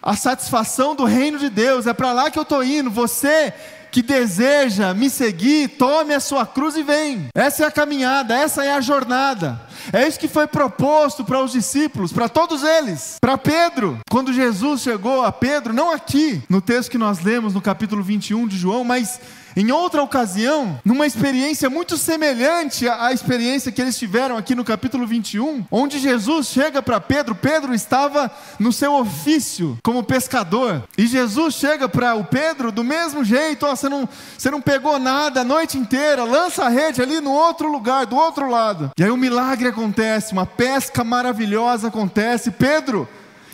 a 0.01 0.15
satisfação 0.15 0.95
do 0.95 1.05
reino 1.05 1.39
de 1.39 1.49
Deus, 1.49 1.87
é 1.87 1.93
para 1.93 2.13
lá 2.13 2.29
que 2.29 2.37
eu 2.37 2.43
estou 2.43 2.63
indo. 2.63 2.89
Você 2.89 3.53
que 3.91 4.01
deseja 4.01 4.93
me 4.93 5.09
seguir, 5.09 5.69
tome 5.69 6.13
a 6.13 6.19
sua 6.19 6.45
cruz 6.45 6.75
e 6.75 6.83
vem. 6.83 7.27
Essa 7.33 7.63
é 7.63 7.67
a 7.67 7.71
caminhada, 7.71 8.35
essa 8.35 8.63
é 8.63 8.73
a 8.73 8.81
jornada. 8.81 9.61
É 9.91 10.07
isso 10.07 10.19
que 10.19 10.27
foi 10.27 10.47
proposto 10.47 11.23
para 11.23 11.41
os 11.41 11.51
discípulos, 11.51 12.11
para 12.11 12.27
todos 12.27 12.63
eles. 12.63 13.17
Para 13.21 13.37
Pedro, 13.37 13.99
quando 14.09 14.33
Jesus 14.33 14.81
chegou 14.81 15.23
a 15.23 15.31
Pedro, 15.31 15.73
não 15.73 15.91
aqui, 15.91 16.41
no 16.49 16.61
texto 16.61 16.91
que 16.91 16.97
nós 16.97 17.21
lemos 17.21 17.53
no 17.53 17.61
capítulo 17.61 18.03
21 18.03 18.47
de 18.47 18.57
João, 18.57 18.83
mas 18.83 19.19
em 19.57 19.71
outra 19.71 20.03
ocasião, 20.03 20.79
numa 20.85 21.07
experiência 21.07 21.67
muito 21.67 21.97
semelhante 21.97 22.87
à 22.87 23.11
experiência 23.11 23.71
que 23.71 23.81
eles 23.81 23.97
tiveram 23.97 24.37
aqui 24.37 24.53
no 24.53 24.63
capítulo 24.63 25.07
21, 25.07 25.65
onde 25.71 25.97
Jesus 25.97 26.45
chega 26.45 26.79
para 26.79 27.01
Pedro, 27.01 27.33
Pedro 27.33 27.73
estava 27.73 28.29
no 28.59 28.71
seu 28.71 28.93
ofício 28.93 29.75
como 29.83 30.03
pescador, 30.03 30.83
e 30.95 31.07
Jesus 31.07 31.55
chega 31.55 31.89
para 31.89 32.13
o 32.13 32.23
Pedro 32.23 32.71
do 32.71 32.83
mesmo 32.83 33.23
jeito: 33.23 33.65
oh, 33.65 33.75
você, 33.75 33.89
não, 33.89 34.07
você 34.37 34.51
não 34.51 34.61
pegou 34.61 34.99
nada 34.99 35.41
a 35.41 35.43
noite 35.43 35.75
inteira, 35.75 36.23
lança 36.23 36.65
a 36.65 36.69
rede 36.69 37.01
ali 37.01 37.19
no 37.19 37.31
outro 37.31 37.71
lugar, 37.71 38.05
do 38.05 38.15
outro 38.15 38.47
lado. 38.47 38.91
E 38.95 39.03
aí 39.03 39.09
um 39.09 39.17
milagre 39.17 39.69
acontece, 39.69 40.33
uma 40.33 40.45
pesca 40.45 41.03
maravilhosa 41.03 41.87
acontece. 41.87 42.51
Pedro, 42.51 43.09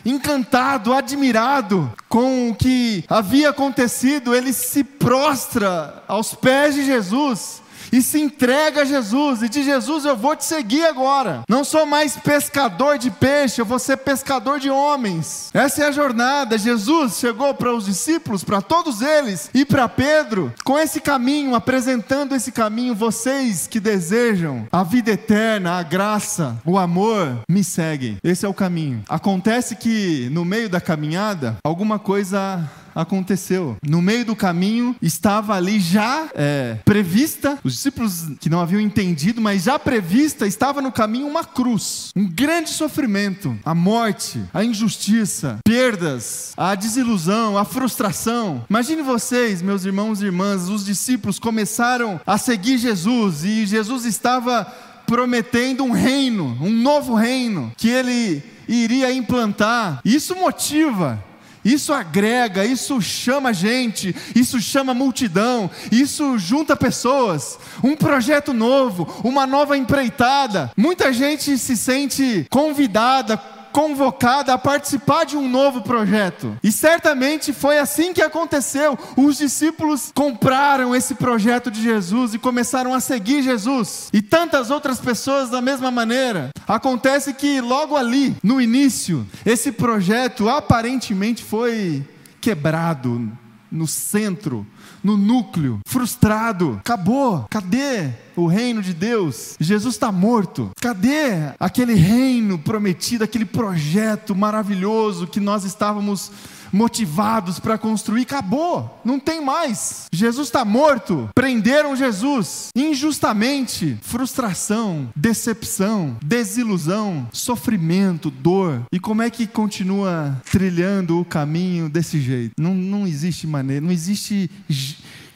encantado, 0.05 0.93
admirado 0.93 1.91
com 2.09 2.49
o 2.49 2.55
que 2.55 3.03
havia 3.09 3.49
acontecido, 3.49 4.35
ele 4.35 4.53
se 4.53 4.83
prostra 4.83 6.03
aos 6.07 6.33
pés 6.35 6.75
de 6.75 6.85
Jesus 6.85 7.62
e 7.93 8.01
se 8.01 8.19
entrega 8.19 8.81
a 8.81 8.85
Jesus 8.85 9.43
e 9.43 9.47
diz: 9.47 9.63
Jesus, 9.63 10.03
eu 10.03 10.17
vou 10.17 10.35
te 10.35 10.43
seguir 10.43 10.83
agora. 10.83 11.43
Não 11.47 11.63
sou 11.63 11.85
mais 11.85 12.17
pescador 12.17 12.97
de 12.97 13.11
peixe, 13.11 13.61
eu 13.61 13.65
vou 13.65 13.77
ser 13.77 13.97
pescador 13.97 14.59
de 14.59 14.71
homens. 14.71 15.51
Essa 15.53 15.83
é 15.83 15.87
a 15.87 15.91
jornada. 15.91 16.57
Jesus 16.57 17.19
chegou 17.19 17.53
para 17.53 17.71
os 17.71 17.85
discípulos, 17.85 18.43
para 18.43 18.63
todos 18.63 19.03
eles 19.03 19.51
e 19.53 19.63
para 19.63 19.87
Pedro, 19.87 20.51
com 20.63 20.79
esse 20.79 20.99
caminho, 20.99 21.53
apresentando 21.53 22.33
esse 22.33 22.51
caminho. 22.51 22.95
Vocês 22.95 23.67
que 23.67 23.79
desejam 23.79 24.67
a 24.71 24.83
vida 24.83 25.11
eterna, 25.11 25.77
a 25.77 25.83
graça, 25.83 26.57
o 26.65 26.79
amor, 26.79 27.41
me 27.47 27.63
seguem. 27.63 28.17
Esse 28.23 28.43
é 28.43 28.49
o 28.49 28.53
caminho. 28.55 29.03
Acontece 29.07 29.75
que 29.75 30.29
no 30.31 30.43
meio 30.43 30.67
da 30.67 30.81
caminhada, 30.81 31.57
alguma 31.63 31.99
coisa 31.99 32.67
aconteceu. 32.93 33.77
No 33.85 34.01
meio 34.01 34.25
do 34.25 34.35
caminho 34.35 34.95
estava 35.01 35.55
ali 35.55 35.79
já 35.79 36.29
é, 36.35 36.77
prevista, 36.85 37.59
os 37.63 37.73
discípulos 37.73 38.25
que 38.39 38.49
não 38.49 38.61
haviam 38.61 38.81
entendido, 38.81 39.41
mas 39.41 39.63
já 39.63 39.77
prevista, 39.77 40.45
estava 40.45 40.81
no 40.81 40.91
caminho 40.91 41.27
uma 41.27 41.43
cruz, 41.43 42.11
um 42.15 42.27
grande 42.27 42.69
sofrimento, 42.69 43.57
a 43.65 43.73
morte, 43.73 44.41
a 44.53 44.63
injustiça, 44.63 45.59
perdas, 45.63 46.53
a 46.57 46.75
desilusão, 46.75 47.57
a 47.57 47.65
frustração. 47.65 48.65
Imagine 48.69 49.01
vocês, 49.01 49.61
meus 49.61 49.85
irmãos 49.85 50.21
e 50.21 50.25
irmãs, 50.25 50.69
os 50.69 50.85
discípulos 50.85 51.39
começaram 51.39 52.19
a 52.25 52.37
seguir 52.37 52.77
Jesus 52.77 53.43
e 53.43 53.65
Jesus 53.65 54.05
estava 54.05 54.65
prometendo 55.05 55.83
um 55.83 55.91
reino, 55.91 56.57
um 56.61 56.71
novo 56.71 57.13
reino 57.13 57.71
que 57.77 57.89
ele 57.89 58.43
iria 58.67 59.13
implantar. 59.13 60.01
Isso 60.03 60.35
motiva 60.35 61.23
isso 61.63 61.93
agrega, 61.93 62.65
isso 62.65 63.01
chama 63.01 63.53
gente, 63.53 64.15
isso 64.35 64.59
chama 64.59 64.93
multidão, 64.93 65.69
isso 65.91 66.37
junta 66.37 66.75
pessoas. 66.75 67.57
Um 67.83 67.95
projeto 67.95 68.53
novo, 68.53 69.21
uma 69.23 69.47
nova 69.47 69.77
empreitada. 69.77 70.71
Muita 70.75 71.13
gente 71.13 71.57
se 71.57 71.77
sente 71.77 72.45
convidada, 72.49 73.37
convocada 73.73 74.53
a 74.53 74.57
participar 74.57 75.25
de 75.25 75.35
um 75.35 75.49
novo 75.49 75.81
projeto. 75.81 76.55
E 76.63 76.71
certamente 76.71 77.51
foi 77.51 77.79
assim 77.79 78.13
que 78.13 78.21
aconteceu. 78.21 78.97
Os 79.17 79.37
discípulos 79.37 80.11
compraram 80.13 80.95
esse 80.95 81.15
projeto 81.15 81.71
de 81.71 81.81
Jesus 81.81 82.33
e 82.33 82.39
começaram 82.39 82.93
a 82.93 82.99
seguir 82.99 83.41
Jesus. 83.41 84.09
E 84.13 84.21
tantas 84.21 84.69
outras 84.69 84.99
pessoas 84.99 85.49
da 85.49 85.59
mesma 85.59 85.89
maneira. 85.89 86.51
Acontece 86.67 87.33
que 87.33 87.59
logo 87.59 87.97
ali, 87.97 88.35
no 88.43 88.61
início, 88.61 89.25
esse 89.45 89.71
projeto 89.71 90.47
aparentemente 90.47 91.43
foi 91.43 92.07
quebrado 92.39 93.42
no 93.73 93.87
centro 93.87 94.65
no 95.03 95.17
núcleo, 95.17 95.79
frustrado. 95.85 96.77
Acabou. 96.79 97.45
Cadê 97.49 98.11
o 98.35 98.47
reino 98.47 98.81
de 98.81 98.93
Deus? 98.93 99.55
Jesus 99.59 99.95
está 99.95 100.11
morto. 100.11 100.71
Cadê 100.79 101.53
aquele 101.59 101.93
reino 101.93 102.57
prometido, 102.57 103.23
aquele 103.23 103.45
projeto 103.45 104.33
maravilhoso 104.33 105.27
que 105.27 105.39
nós 105.39 105.65
estávamos 105.65 106.31
motivados 106.73 107.59
para 107.59 107.77
construir, 107.77 108.23
acabou, 108.23 108.99
não 109.05 109.19
tem 109.19 109.39
mais. 109.43 110.07
Jesus 110.11 110.47
está 110.47 110.65
morto, 110.65 111.29
prenderam 111.35 111.95
Jesus 111.95 112.69
injustamente. 112.75 113.97
Frustração, 114.01 115.09
decepção, 115.15 116.17
desilusão, 116.25 117.27
sofrimento, 117.31 118.31
dor. 118.31 118.81
E 118.91 118.99
como 118.99 119.21
é 119.21 119.29
que 119.29 119.45
continua 119.45 120.41
trilhando 120.49 121.19
o 121.19 121.25
caminho 121.25 121.87
desse 121.87 122.19
jeito? 122.19 122.53
Não, 122.59 122.73
não 122.73 123.05
existe 123.05 123.45
maneira, 123.45 123.85
não 123.85 123.91
existe 123.91 124.49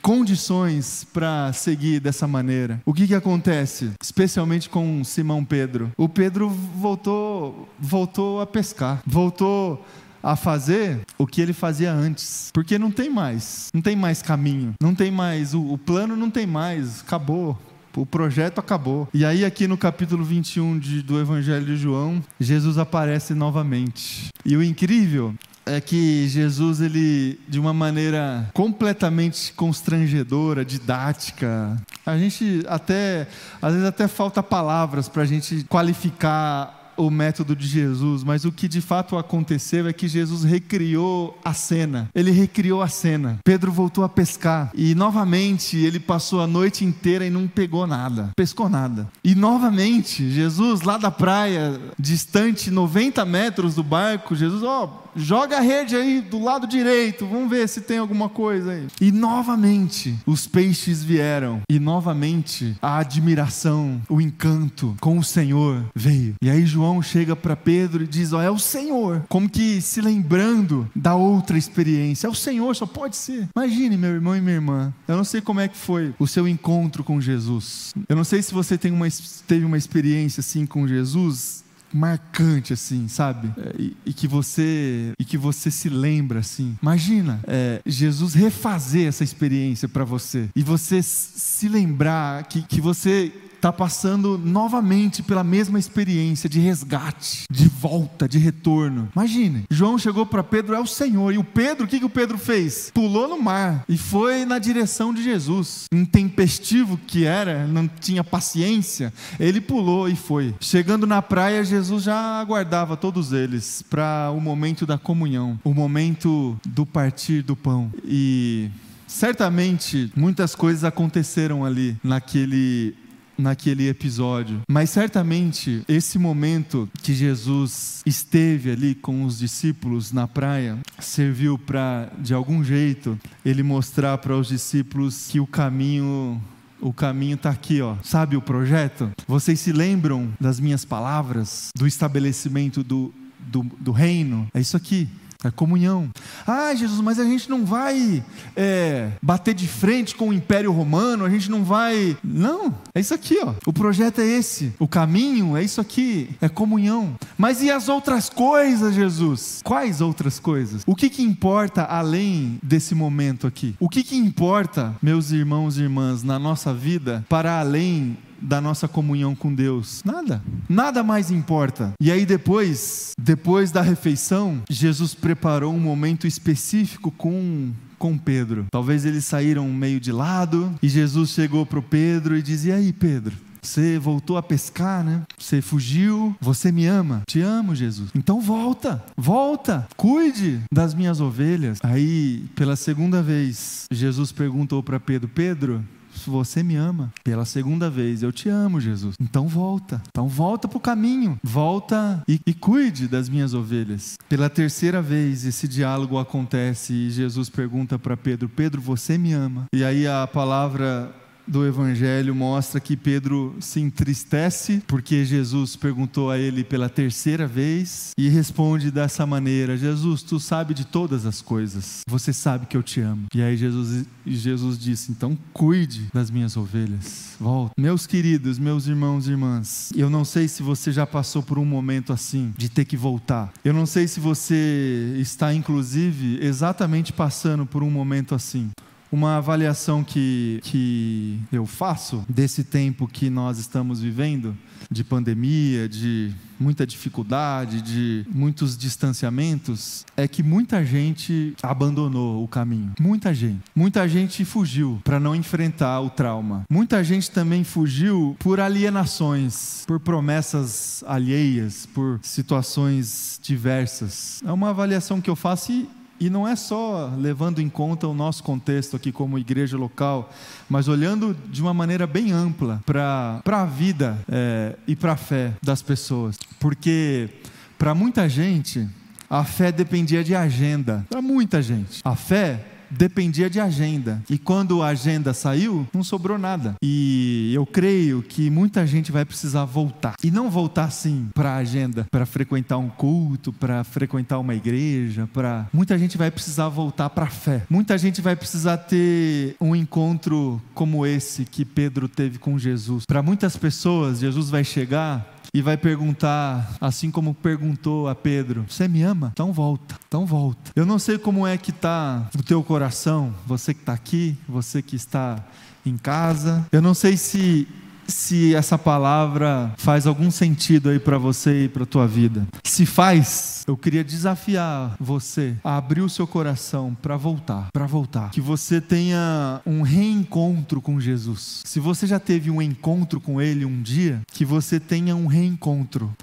condições 0.01 1.05
para 1.11 1.51
seguir 1.51 1.99
dessa 1.99 2.25
maneira. 2.25 2.81
O 2.85 2.93
que, 2.93 3.07
que 3.07 3.13
acontece? 3.13 3.91
Especialmente 4.01 4.69
com 4.69 5.03
Simão 5.03 5.43
Pedro. 5.43 5.91
O 5.97 6.07
Pedro 6.07 6.49
voltou, 6.49 7.67
voltou 7.77 8.39
a 8.39 8.45
pescar, 8.45 9.01
voltou 9.05 9.85
a 10.27 10.35
fazer 10.35 10.99
o 11.17 11.25
que 11.25 11.39
ele 11.39 11.53
fazia 11.53 11.93
antes, 11.93 12.49
porque 12.53 12.77
não 12.77 12.91
tem 12.91 13.09
mais, 13.09 13.69
não 13.73 13.81
tem 13.81 13.95
mais 13.95 14.21
caminho, 14.21 14.73
não 14.81 14.93
tem 14.93 15.09
mais, 15.09 15.53
o, 15.53 15.61
o 15.71 15.77
plano 15.77 16.17
não 16.17 16.29
tem 16.29 16.45
mais, 16.45 16.99
acabou, 16.99 17.57
o 17.95 18.05
projeto 18.05 18.59
acabou. 18.59 19.07
E 19.13 19.23
aí, 19.23 19.45
aqui 19.45 19.69
no 19.69 19.77
capítulo 19.77 20.25
21 20.25 20.79
de, 20.79 21.01
do 21.01 21.17
Evangelho 21.17 21.65
de 21.65 21.77
João, 21.77 22.21
Jesus 22.41 22.77
aparece 22.77 23.33
novamente. 23.33 24.27
E 24.43 24.57
o 24.57 24.61
incrível 24.61 25.33
é 25.65 25.79
que 25.79 26.27
Jesus, 26.27 26.81
ele, 26.81 27.39
de 27.47 27.57
uma 27.57 27.73
maneira 27.73 28.49
completamente 28.53 29.53
constrangedora, 29.53 30.65
didática, 30.65 31.81
a 32.05 32.17
gente 32.17 32.63
até, 32.67 33.27
às 33.61 33.71
vezes 33.71 33.87
até 33.87 34.09
falta 34.09 34.43
palavras 34.43 35.07
para 35.07 35.23
a 35.23 35.25
gente 35.25 35.63
qualificar 35.69 36.77
o 36.97 37.09
método 37.09 37.55
de 37.55 37.67
Jesus, 37.67 38.23
mas 38.23 38.45
o 38.45 38.51
que 38.51 38.67
de 38.67 38.81
fato 38.81 39.17
aconteceu 39.17 39.87
é 39.87 39.93
que 39.93 40.07
Jesus 40.07 40.43
recriou 40.43 41.37
a 41.43 41.53
cena. 41.53 42.09
Ele 42.13 42.31
recriou 42.31 42.81
a 42.81 42.87
cena. 42.87 43.39
Pedro 43.43 43.71
voltou 43.71 44.03
a 44.03 44.09
pescar 44.09 44.71
e 44.73 44.95
novamente 44.95 45.77
ele 45.77 45.99
passou 45.99 46.41
a 46.41 46.47
noite 46.47 46.83
inteira 46.83 47.25
e 47.25 47.29
não 47.29 47.47
pegou 47.47 47.85
nada, 47.85 48.31
pescou 48.35 48.69
nada. 48.69 49.07
E 49.23 49.35
novamente, 49.35 50.29
Jesus 50.29 50.81
lá 50.81 50.97
da 50.97 51.11
praia, 51.11 51.79
distante 51.97 52.71
90 52.71 53.23
metros 53.25 53.75
do 53.75 53.83
barco, 53.83 54.35
Jesus, 54.35 54.63
ó, 54.63 54.85
oh, 54.85 55.07
joga 55.17 55.57
a 55.57 55.61
rede 55.61 55.95
aí 55.95 56.21
do 56.21 56.41
lado 56.41 56.67
direito, 56.67 57.25
vamos 57.25 57.49
ver 57.49 57.67
se 57.67 57.81
tem 57.81 57.97
alguma 57.97 58.29
coisa 58.29 58.71
aí. 58.71 58.87
E 59.01 59.11
novamente 59.11 60.15
os 60.25 60.45
peixes 60.47 61.03
vieram, 61.03 61.61
e 61.69 61.79
novamente 61.79 62.77
a 62.81 62.99
admiração, 62.99 64.01
o 64.07 64.21
encanto 64.21 64.95
com 65.01 65.17
o 65.17 65.23
Senhor 65.23 65.83
veio. 65.95 66.35
E 66.41 66.49
aí 66.49 66.65
João 66.65 66.86
João 66.87 67.01
chega 67.01 67.35
para 67.35 67.55
Pedro 67.55 68.03
e 68.03 68.07
diz: 68.07 68.31
Ó, 68.31 68.41
é 68.41 68.49
o 68.49 68.57
Senhor. 68.57 69.25
Como 69.27 69.49
que 69.49 69.81
se 69.81 69.99
lembrando 69.99 70.89
da 70.95 71.15
outra 71.15 71.57
experiência. 71.57 72.27
É 72.27 72.29
o 72.29 72.35
Senhor, 72.35 72.73
só 72.75 72.85
pode 72.85 73.17
ser. 73.17 73.49
Imagine, 73.55 73.97
meu 73.97 74.11
irmão 74.11 74.35
e 74.35 74.41
minha 74.41 74.55
irmã. 74.55 74.93
Eu 75.07 75.17
não 75.17 75.23
sei 75.25 75.41
como 75.41 75.59
é 75.59 75.67
que 75.67 75.77
foi 75.77 76.13
o 76.17 76.25
seu 76.25 76.47
encontro 76.47 77.03
com 77.03 77.19
Jesus. 77.19 77.93
Eu 78.07 78.15
não 78.15 78.23
sei 78.23 78.41
se 78.41 78.53
você 78.53 78.77
tem 78.77 78.91
uma, 78.91 79.07
teve 79.45 79.65
uma 79.65 79.77
experiência 79.77 80.39
assim 80.39 80.65
com 80.65 80.87
Jesus 80.87 81.65
marcante 81.93 82.73
assim, 82.73 83.07
sabe? 83.07 83.49
É, 83.57 83.75
e, 83.79 83.97
e, 84.07 84.13
que 84.13 84.27
você 84.27 85.13
e 85.17 85.23
que 85.23 85.37
você 85.37 85.71
se 85.71 85.87
lembra 85.87 86.39
assim. 86.39 86.77
Imagina 86.81 87.39
é, 87.47 87.81
Jesus 87.85 88.33
refazer 88.33 89.07
essa 89.07 89.23
experiência 89.23 89.87
para 89.87 90.03
você 90.03 90.49
e 90.55 90.61
você 90.61 91.01
se 91.01 91.67
lembrar 91.69 92.43
que, 92.43 92.61
que 92.61 92.81
você 92.81 93.31
está 93.67 93.71
passando 93.73 94.37
novamente 94.37 95.21
pela 95.21 95.43
mesma 95.43 95.77
experiência 95.77 96.47
de 96.47 96.57
resgate, 96.57 97.43
de 97.51 97.67
volta, 97.67 98.27
de 98.27 98.37
retorno. 98.37 99.09
Imagine, 99.13 99.65
João 99.69 99.97
chegou 99.97 100.25
para 100.25 100.41
Pedro, 100.41 100.73
é 100.73 100.79
o 100.79 100.87
Senhor, 100.87 101.33
e 101.33 101.37
o 101.37 101.43
Pedro, 101.43 101.85
o 101.85 101.87
que, 101.87 101.99
que 101.99 102.05
o 102.05 102.09
Pedro 102.09 102.37
fez? 102.37 102.91
Pulou 102.93 103.27
no 103.27 103.41
mar 103.41 103.83
e 103.89 103.97
foi 103.97 104.45
na 104.45 104.57
direção 104.57 105.13
de 105.13 105.21
Jesus. 105.21 105.85
Intempestivo 105.91 106.97
que 106.97 107.25
era, 107.25 107.67
não 107.67 107.87
tinha 107.87 108.23
paciência, 108.23 109.13
ele 109.37 109.59
pulou 109.59 110.07
e 110.07 110.15
foi. 110.15 110.55
Chegando 110.61 111.05
na 111.05 111.21
praia, 111.21 111.63
Jesus 111.63 112.03
já 112.03 112.39
aguardava 112.39 112.95
todos 112.95 113.33
eles 113.33 113.83
para 113.89 114.31
o 114.33 114.39
momento 114.39 114.85
da 114.85 114.97
comunhão, 114.97 115.59
o 115.63 115.73
momento 115.73 116.57
do 116.65 116.85
partir 116.85 117.41
do 117.41 117.55
pão. 117.55 117.91
E 118.05 118.71
certamente 119.05 120.11
muitas 120.15 120.55
coisas 120.55 120.85
aconteceram 120.85 121.65
ali 121.65 121.97
naquele 122.01 122.95
naquele 123.37 123.87
episódio. 123.87 124.61
Mas 124.69 124.89
certamente 124.89 125.83
esse 125.87 126.17
momento 126.17 126.89
que 127.01 127.13
Jesus 127.13 128.01
esteve 128.05 128.71
ali 128.71 128.95
com 128.95 129.23
os 129.23 129.39
discípulos 129.39 130.11
na 130.11 130.27
praia 130.27 130.77
serviu 130.99 131.57
para, 131.57 132.11
de 132.19 132.33
algum 132.33 132.63
jeito, 132.63 133.19
ele 133.45 133.63
mostrar 133.63 134.17
para 134.17 134.35
os 134.35 134.47
discípulos 134.47 135.27
que 135.29 135.39
o 135.39 135.47
caminho 135.47 136.41
o 136.79 136.93
caminho 136.93 137.35
está 137.35 137.49
aqui, 137.49 137.81
ó. 137.81 137.95
Sabe 138.03 138.37
o 138.37 138.41
projeto? 138.41 139.11
Vocês 139.27 139.59
se 139.59 139.71
lembram 139.71 140.31
das 140.39 140.59
minhas 140.59 140.85
palavras, 140.85 141.69
do 141.75 141.87
estabelecimento 141.87 142.83
do, 142.83 143.11
do, 143.39 143.63
do 143.79 143.91
reino? 143.91 144.47
É 144.53 144.59
isso 144.59 144.77
aqui. 144.77 145.07
É 145.43 145.51
comunhão. 145.51 146.09
Ah, 146.45 146.73
Jesus, 146.73 146.99
mas 147.01 147.19
a 147.19 147.23
gente 147.23 147.49
não 147.49 147.65
vai 147.65 148.23
é, 148.55 149.11
bater 149.21 149.53
de 149.53 149.67
frente 149.67 150.15
com 150.15 150.29
o 150.29 150.33
Império 150.33 150.71
Romano, 150.71 151.25
a 151.25 151.29
gente 151.29 151.49
não 151.51 151.63
vai. 151.63 152.17
Não, 152.23 152.73
é 152.93 152.99
isso 152.99 153.13
aqui, 153.13 153.37
ó. 153.43 153.53
O 153.65 153.71
projeto 153.71 154.19
é 154.19 154.25
esse. 154.25 154.73
O 154.79 154.87
caminho 154.87 155.55
é 155.55 155.63
isso 155.63 155.79
aqui. 155.79 156.29
É 156.41 156.49
comunhão. 156.49 157.15
Mas 157.37 157.61
e 157.61 157.69
as 157.69 157.87
outras 157.87 158.29
coisas, 158.29 158.95
Jesus? 158.95 159.61
Quais 159.63 160.01
outras 160.01 160.39
coisas? 160.39 160.81
O 160.87 160.95
que, 160.95 161.09
que 161.09 161.21
importa 161.21 161.83
além 161.83 162.59
desse 162.63 162.95
momento 162.95 163.45
aqui? 163.45 163.75
O 163.79 163.89
que, 163.89 164.03
que 164.03 164.17
importa, 164.17 164.95
meus 165.01 165.31
irmãos 165.31 165.77
e 165.77 165.83
irmãs, 165.83 166.23
na 166.23 166.39
nossa 166.39 166.73
vida, 166.73 167.23
para 167.29 167.59
além 167.59 168.17
da 168.41 168.61
nossa 168.61 168.87
comunhão 168.87 169.35
com 169.35 169.53
Deus? 169.53 170.01
Nada. 170.05 170.41
Nada 170.69 171.03
mais 171.03 171.31
importa. 171.31 171.93
E 172.01 172.11
aí 172.11 172.25
depois, 172.25 173.11
depois 173.19 173.71
da 173.71 173.81
refeição, 173.81 174.61
Jesus 174.69 175.13
preparou 175.13 175.73
um 175.73 175.79
momento 175.79 176.27
específico 176.27 177.11
com 177.11 177.71
com 177.97 178.15
Pedro. 178.15 178.67
Talvez 178.71 179.05
eles 179.05 179.25
saíram 179.25 179.67
meio 179.69 179.99
de 179.99 180.11
lado 180.11 180.71
e 180.83 180.87
Jesus 180.87 181.31
chegou 181.31 181.65
para 181.65 181.81
Pedro 181.81 182.37
e 182.37 182.43
dizia: 182.43 182.75
"E 182.75 182.77
aí, 182.77 182.93
Pedro, 182.93 183.35
você 183.67 183.99
voltou 183.99 184.37
a 184.37 184.43
pescar, 184.43 185.03
né? 185.03 185.23
Você 185.37 185.61
fugiu, 185.61 186.35
você 186.39 186.71
me 186.71 186.85
ama. 186.85 187.21
Te 187.27 187.41
amo, 187.41 187.75
Jesus. 187.75 188.09
Então 188.15 188.39
volta, 188.39 189.03
volta, 189.17 189.87
cuide 189.97 190.61
das 190.71 190.93
minhas 190.93 191.19
ovelhas. 191.19 191.79
Aí, 191.83 192.45
pela 192.55 192.75
segunda 192.75 193.21
vez, 193.21 193.85
Jesus 193.91 194.31
perguntou 194.31 194.81
para 194.81 194.99
Pedro: 194.99 195.27
Pedro, 195.27 195.83
você 196.31 196.63
me 196.63 196.75
ama. 196.75 197.11
Pela 197.23 197.45
segunda 197.45 197.89
vez, 197.89 198.23
eu 198.23 198.31
te 198.31 198.49
amo, 198.49 198.79
Jesus. 198.79 199.15
Então 199.19 199.47
volta. 199.47 200.01
Então 200.07 200.27
volta 200.27 200.67
para 200.67 200.77
o 200.77 200.81
caminho. 200.81 201.39
Volta 201.43 202.23
e, 202.27 202.39
e 202.45 202.53
cuide 202.53 203.07
das 203.07 203.29
minhas 203.29 203.53
ovelhas. 203.53 204.17
Pela 204.29 204.49
terceira 204.49 205.01
vez, 205.01 205.45
esse 205.45 205.67
diálogo 205.67 206.17
acontece 206.17 206.93
e 206.93 207.09
Jesus 207.09 207.49
pergunta 207.49 207.97
para 207.97 208.17
Pedro: 208.17 208.49
Pedro, 208.49 208.81
você 208.81 209.17
me 209.17 209.33
ama? 209.33 209.65
E 209.73 209.83
aí 209.83 210.07
a 210.07 210.27
palavra 210.27 211.13
do 211.47 211.65
Evangelho 211.65 212.35
mostra 212.35 212.79
que 212.79 212.97
Pedro 212.97 213.55
se 213.59 213.79
entristece 213.79 214.81
porque 214.85 215.23
Jesus 215.23 215.75
perguntou 215.75 216.29
a 216.29 216.37
ele 216.37 216.63
pela 216.63 216.89
terceira 216.89 217.47
vez 217.47 218.11
e 218.17 218.29
responde 218.29 218.91
dessa 218.91 219.25
maneira: 219.25 219.77
Jesus, 219.77 220.21
tu 220.21 220.39
sabe 220.39 220.73
de 220.73 220.85
todas 220.85 221.25
as 221.25 221.41
coisas, 221.41 222.01
você 222.07 222.33
sabe 222.33 222.65
que 222.65 222.75
eu 222.75 222.83
te 222.83 222.99
amo. 222.99 223.25
E 223.33 223.41
aí 223.41 223.55
Jesus, 223.55 224.05
Jesus 224.25 224.77
disse: 224.77 225.11
então 225.11 225.37
cuide 225.53 226.07
das 226.13 226.29
minhas 226.29 226.57
ovelhas, 226.57 227.35
volta. 227.39 227.71
Meus 227.77 228.05
queridos, 228.05 228.59
meus 228.59 228.87
irmãos 228.87 229.27
e 229.27 229.31
irmãs, 229.31 229.91
eu 229.95 230.09
não 230.09 230.25
sei 230.25 230.47
se 230.47 230.61
você 230.61 230.91
já 230.91 231.05
passou 231.05 231.41
por 231.41 231.57
um 231.57 231.65
momento 231.65 232.11
assim, 232.11 232.53
de 232.57 232.69
ter 232.69 232.85
que 232.85 232.97
voltar. 232.97 233.51
Eu 233.63 233.73
não 233.73 233.85
sei 233.85 234.07
se 234.07 234.19
você 234.19 235.15
está, 235.17 235.53
inclusive, 235.53 236.39
exatamente 236.41 237.13
passando 237.13 237.65
por 237.65 237.83
um 237.83 237.89
momento 237.89 238.35
assim. 238.35 238.69
Uma 239.11 239.37
avaliação 239.37 240.03
que, 240.03 240.59
que 240.63 241.39
eu 241.51 241.65
faço 241.65 242.25
desse 242.27 242.63
tempo 242.63 243.07
que 243.07 243.29
nós 243.29 243.57
estamos 243.57 244.01
vivendo, 244.01 244.55
de 244.89 245.03
pandemia, 245.03 245.87
de 245.87 246.31
muita 246.59 246.85
dificuldade, 246.85 247.81
de 247.81 248.25
muitos 248.29 248.77
distanciamentos, 248.77 250.05
é 250.15 250.27
que 250.27 250.41
muita 250.41 250.83
gente 250.83 251.53
abandonou 251.61 252.43
o 252.43 252.47
caminho. 252.47 252.93
Muita 252.99 253.33
gente. 253.33 253.61
Muita 253.75 254.07
gente 254.07 254.43
fugiu 254.43 254.99
para 255.03 255.19
não 255.19 255.35
enfrentar 255.35 255.99
o 256.01 256.09
trauma. 256.09 256.63
Muita 256.69 257.03
gente 257.03 257.29
também 257.29 257.63
fugiu 257.63 258.35
por 258.39 258.59
alienações, 258.59 259.83
por 259.85 259.99
promessas 259.99 261.03
alheias, 261.05 261.85
por 261.85 262.19
situações 262.21 263.39
diversas. 263.43 264.41
É 264.45 264.51
uma 264.51 264.69
avaliação 264.69 265.21
que 265.21 265.29
eu 265.29 265.35
faço 265.35 265.71
e 265.71 265.89
e 266.19 266.29
não 266.29 266.47
é 266.47 266.55
só 266.55 267.11
levando 267.17 267.59
em 267.59 267.69
conta 267.69 268.07
o 268.07 268.13
nosso 268.13 268.43
contexto 268.43 268.95
aqui 268.95 269.11
como 269.11 269.37
igreja 269.37 269.77
local, 269.77 270.31
mas 270.69 270.87
olhando 270.87 271.35
de 271.49 271.61
uma 271.61 271.73
maneira 271.73 272.07
bem 272.07 272.31
ampla 272.31 272.81
para 272.85 273.41
a 273.45 273.65
vida 273.65 274.17
é, 274.29 274.75
e 274.87 274.95
para 274.95 275.13
a 275.13 275.17
fé 275.17 275.53
das 275.61 275.81
pessoas. 275.81 276.37
Porque 276.59 277.29
para 277.77 277.93
muita 277.93 278.27
gente, 278.27 278.87
a 279.29 279.43
fé 279.43 279.71
dependia 279.71 280.23
de 280.23 280.35
agenda. 280.35 281.05
Para 281.09 281.21
muita 281.21 281.61
gente. 281.61 282.01
A 282.03 282.15
fé 282.15 282.65
dependia 282.89 283.49
de 283.49 283.59
agenda. 283.59 284.21
E 284.29 284.37
quando 284.37 284.81
a 284.81 284.87
agenda 284.87 285.33
saiu, 285.33 285.87
não 285.93 286.03
sobrou 286.03 286.37
nada. 286.37 286.75
E 286.81 287.51
eu 287.53 287.65
creio 287.65 288.21
que 288.21 288.49
muita 288.49 288.85
gente 288.85 289.11
vai 289.11 289.25
precisar 289.25 289.65
voltar. 289.65 290.15
E 290.23 290.31
não 290.31 290.49
voltar 290.49 290.91
sim 290.91 291.29
para 291.33 291.51
a 291.51 291.57
agenda, 291.57 292.05
para 292.11 292.25
frequentar 292.25 292.77
um 292.77 292.89
culto, 292.89 293.51
para 293.53 293.83
frequentar 293.83 294.39
uma 294.39 294.55
igreja, 294.55 295.27
para 295.33 295.67
muita 295.73 295.97
gente 295.97 296.17
vai 296.17 296.31
precisar 296.31 296.69
voltar 296.69 297.09
para 297.09 297.25
a 297.25 297.29
fé. 297.29 297.63
Muita 297.69 297.97
gente 297.97 298.21
vai 298.21 298.35
precisar 298.35 298.77
ter 298.77 299.55
um 299.59 299.75
encontro 299.75 300.61
como 300.73 301.05
esse 301.05 301.45
que 301.45 301.65
Pedro 301.65 302.07
teve 302.07 302.37
com 302.37 302.57
Jesus. 302.57 303.05
Para 303.05 303.21
muitas 303.21 303.55
pessoas, 303.55 304.19
Jesus 304.19 304.49
vai 304.49 304.63
chegar 304.63 305.36
e 305.57 305.61
vai 305.63 305.75
perguntar, 305.75 306.77
assim 306.79 307.09
como 307.09 307.33
perguntou 307.33 308.07
a 308.07 308.13
Pedro: 308.13 308.63
Você 308.69 308.87
me 308.87 309.01
ama? 309.01 309.31
Então 309.33 309.51
volta, 309.51 309.95
então 310.07 310.23
volta. 310.23 310.71
Eu 310.75 310.85
não 310.85 310.99
sei 310.99 311.17
como 311.17 311.47
é 311.47 311.57
que 311.57 311.71
está 311.71 312.29
o 312.37 312.43
teu 312.43 312.61
coração, 312.61 313.33
você 313.43 313.73
que 313.73 313.79
está 313.79 313.93
aqui, 313.93 314.37
você 314.47 314.83
que 314.83 314.95
está 314.95 315.43
em 315.83 315.97
casa. 315.97 316.63
Eu 316.71 316.79
não 316.79 316.93
sei 316.93 317.17
se 317.17 317.67
se 318.07 318.55
essa 318.55 318.77
palavra 318.77 319.73
faz 319.77 320.07
algum 320.07 320.31
sentido 320.31 320.89
aí 320.89 320.99
para 320.99 321.17
você 321.17 321.65
e 321.65 321.69
para 321.69 321.85
tua 321.85 322.07
vida. 322.07 322.47
Se 322.63 322.85
faz, 322.85 323.63
eu 323.67 323.75
queria 323.77 324.03
desafiar 324.03 324.95
você 324.99 325.55
a 325.63 325.77
abrir 325.77 326.01
o 326.01 326.09
seu 326.09 326.25
coração 326.25 326.95
para 327.01 327.17
voltar, 327.17 327.67
para 327.73 327.85
voltar. 327.85 328.31
Que 328.31 328.41
você 328.41 328.79
tenha 328.79 329.61
um 329.65 329.81
reencontro 329.81 330.81
com 330.81 330.99
Jesus. 330.99 331.61
Se 331.65 331.79
você 331.79 332.07
já 332.07 332.19
teve 332.19 332.49
um 332.49 332.61
encontro 332.61 333.19
com 333.19 333.41
ele 333.41 333.65
um 333.65 333.81
dia, 333.81 334.21
que 334.31 334.45
você 334.45 334.79
tenha 334.79 335.15
um 335.15 335.27
reencontro 335.27 336.13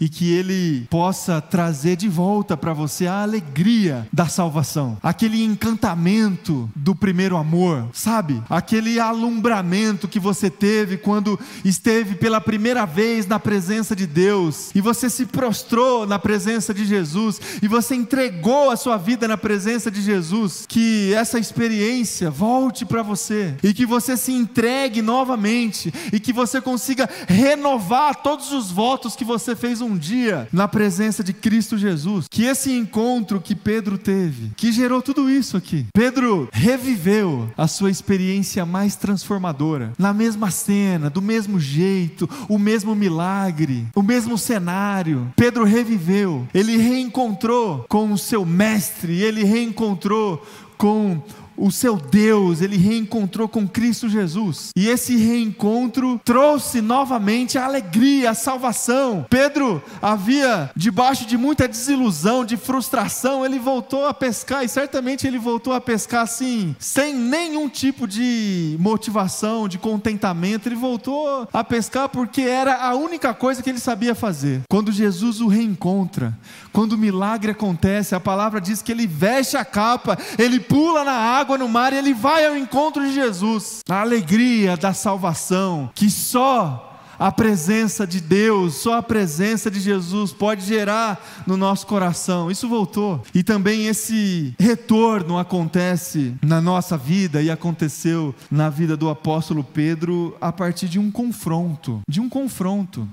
e 0.00 0.08
que 0.08 0.32
Ele 0.32 0.86
possa 0.88 1.40
trazer 1.40 1.96
de 1.96 2.08
volta 2.08 2.56
para 2.56 2.72
você 2.72 3.06
a 3.06 3.22
alegria 3.22 4.08
da 4.12 4.26
salvação, 4.26 4.96
aquele 5.02 5.44
encantamento 5.44 6.70
do 6.74 6.94
primeiro 6.94 7.36
amor, 7.36 7.88
sabe? 7.92 8.42
Aquele 8.48 8.98
alumbramento 8.98 10.08
que 10.08 10.18
você 10.18 10.48
teve 10.48 10.96
quando 10.96 11.38
esteve 11.64 12.14
pela 12.14 12.40
primeira 12.40 12.86
vez 12.86 13.26
na 13.26 13.38
presença 13.38 13.94
de 13.94 14.06
Deus 14.06 14.70
e 14.74 14.80
você 14.80 15.10
se 15.10 15.26
prostrou 15.26 16.06
na 16.06 16.18
presença 16.18 16.72
de 16.72 16.84
Jesus 16.84 17.40
e 17.62 17.68
você 17.68 17.94
entregou 17.94 18.70
a 18.70 18.76
sua 18.76 18.96
vida 18.96 19.28
na 19.28 19.36
presença 19.36 19.90
de 19.90 20.00
Jesus. 20.00 20.64
Que 20.66 21.12
essa 21.14 21.38
experiência 21.38 22.30
volte 22.30 22.84
para 22.84 23.02
você 23.02 23.54
e 23.62 23.74
que 23.74 23.84
você 23.84 24.16
se 24.16 24.32
entregue 24.32 25.02
novamente 25.02 25.92
e 26.12 26.20
que 26.20 26.32
você 26.32 26.60
consiga 26.60 27.08
renovar 27.28 28.16
todos 28.22 28.52
os 28.52 28.70
votos 28.70 29.16
que 29.16 29.24
você 29.24 29.54
fez 29.54 29.80
um 29.80 29.89
um 29.90 29.98
dia 29.98 30.48
na 30.52 30.68
presença 30.68 31.24
de 31.24 31.32
Cristo 31.32 31.76
Jesus. 31.76 32.26
Que 32.30 32.44
esse 32.44 32.72
encontro 32.72 33.40
que 33.40 33.54
Pedro 33.54 33.98
teve, 33.98 34.52
que 34.56 34.72
gerou 34.72 35.02
tudo 35.02 35.28
isso 35.28 35.56
aqui. 35.56 35.86
Pedro 35.92 36.48
reviveu 36.52 37.50
a 37.56 37.66
sua 37.66 37.90
experiência 37.90 38.64
mais 38.64 38.94
transformadora, 38.94 39.92
na 39.98 40.12
mesma 40.12 40.50
cena, 40.50 41.10
do 41.10 41.20
mesmo 41.20 41.58
jeito, 41.58 42.28
o 42.48 42.58
mesmo 42.58 42.94
milagre, 42.94 43.86
o 43.94 44.02
mesmo 44.02 44.38
cenário. 44.38 45.32
Pedro 45.36 45.64
reviveu, 45.64 46.46
ele 46.54 46.76
reencontrou 46.76 47.84
com 47.88 48.12
o 48.12 48.18
seu 48.18 48.44
mestre, 48.44 49.20
ele 49.20 49.44
reencontrou 49.44 50.44
com 50.80 51.22
o 51.60 51.70
seu 51.70 51.96
Deus, 51.96 52.62
ele 52.62 52.76
reencontrou 52.76 53.46
com 53.46 53.68
Cristo 53.68 54.08
Jesus. 54.08 54.70
E 54.74 54.88
esse 54.88 55.16
reencontro 55.16 56.20
trouxe 56.24 56.80
novamente 56.80 57.58
a 57.58 57.66
alegria, 57.66 58.30
a 58.30 58.34
salvação. 58.34 59.26
Pedro 59.28 59.82
havia 60.00 60.70
debaixo 60.74 61.26
de 61.26 61.36
muita 61.36 61.68
desilusão, 61.68 62.44
de 62.44 62.56
frustração, 62.56 63.44
ele 63.44 63.58
voltou 63.58 64.06
a 64.06 64.14
pescar 64.14 64.64
e 64.64 64.68
certamente 64.68 65.26
ele 65.26 65.38
voltou 65.38 65.74
a 65.74 65.80
pescar 65.80 66.22
assim, 66.22 66.74
sem 66.78 67.14
nenhum 67.14 67.68
tipo 67.68 68.08
de 68.08 68.76
motivação, 68.80 69.68
de 69.68 69.76
contentamento. 69.78 70.66
Ele 70.66 70.76
voltou 70.76 71.46
a 71.52 71.62
pescar 71.62 72.08
porque 72.08 72.40
era 72.42 72.76
a 72.76 72.94
única 72.94 73.34
coisa 73.34 73.62
que 73.62 73.68
ele 73.68 73.78
sabia 73.78 74.14
fazer. 74.14 74.62
Quando 74.70 74.90
Jesus 74.90 75.40
o 75.40 75.48
reencontra, 75.48 76.36
quando 76.72 76.92
o 76.92 76.98
milagre 76.98 77.52
acontece, 77.52 78.14
a 78.14 78.20
palavra 78.20 78.60
diz 78.60 78.82
que 78.82 78.92
ele 78.92 79.06
veste 79.06 79.56
a 79.56 79.64
capa, 79.64 80.18
ele 80.38 80.60
pula 80.60 81.04
na 81.04 81.12
água 81.12 81.58
no 81.58 81.68
mar 81.68 81.92
e 81.92 81.96
ele 81.96 82.14
vai 82.14 82.46
ao 82.46 82.56
encontro 82.56 83.04
de 83.04 83.12
Jesus. 83.12 83.80
A 83.88 84.00
alegria 84.00 84.76
da 84.76 84.92
salvação 84.92 85.90
que 85.94 86.10
só 86.10 86.86
a 87.20 87.30
presença 87.30 88.06
de 88.06 88.18
Deus, 88.18 88.76
só 88.76 88.94
a 88.94 89.02
presença 89.02 89.70
de 89.70 89.78
Jesus 89.78 90.32
pode 90.32 90.64
gerar 90.64 91.22
no 91.46 91.54
nosso 91.54 91.86
coração. 91.86 92.50
Isso 92.50 92.66
voltou. 92.66 93.22
E 93.34 93.42
também 93.42 93.86
esse 93.88 94.54
retorno 94.58 95.38
acontece 95.38 96.34
na 96.42 96.62
nossa 96.62 96.96
vida 96.96 97.42
e 97.42 97.50
aconteceu 97.50 98.34
na 98.50 98.70
vida 98.70 98.96
do 98.96 99.10
apóstolo 99.10 99.62
Pedro 99.62 100.34
a 100.40 100.50
partir 100.50 100.88
de 100.88 100.98
um 100.98 101.10
confronto, 101.10 102.00
de 102.08 102.22
um 102.22 102.28
confronto. 102.28 103.06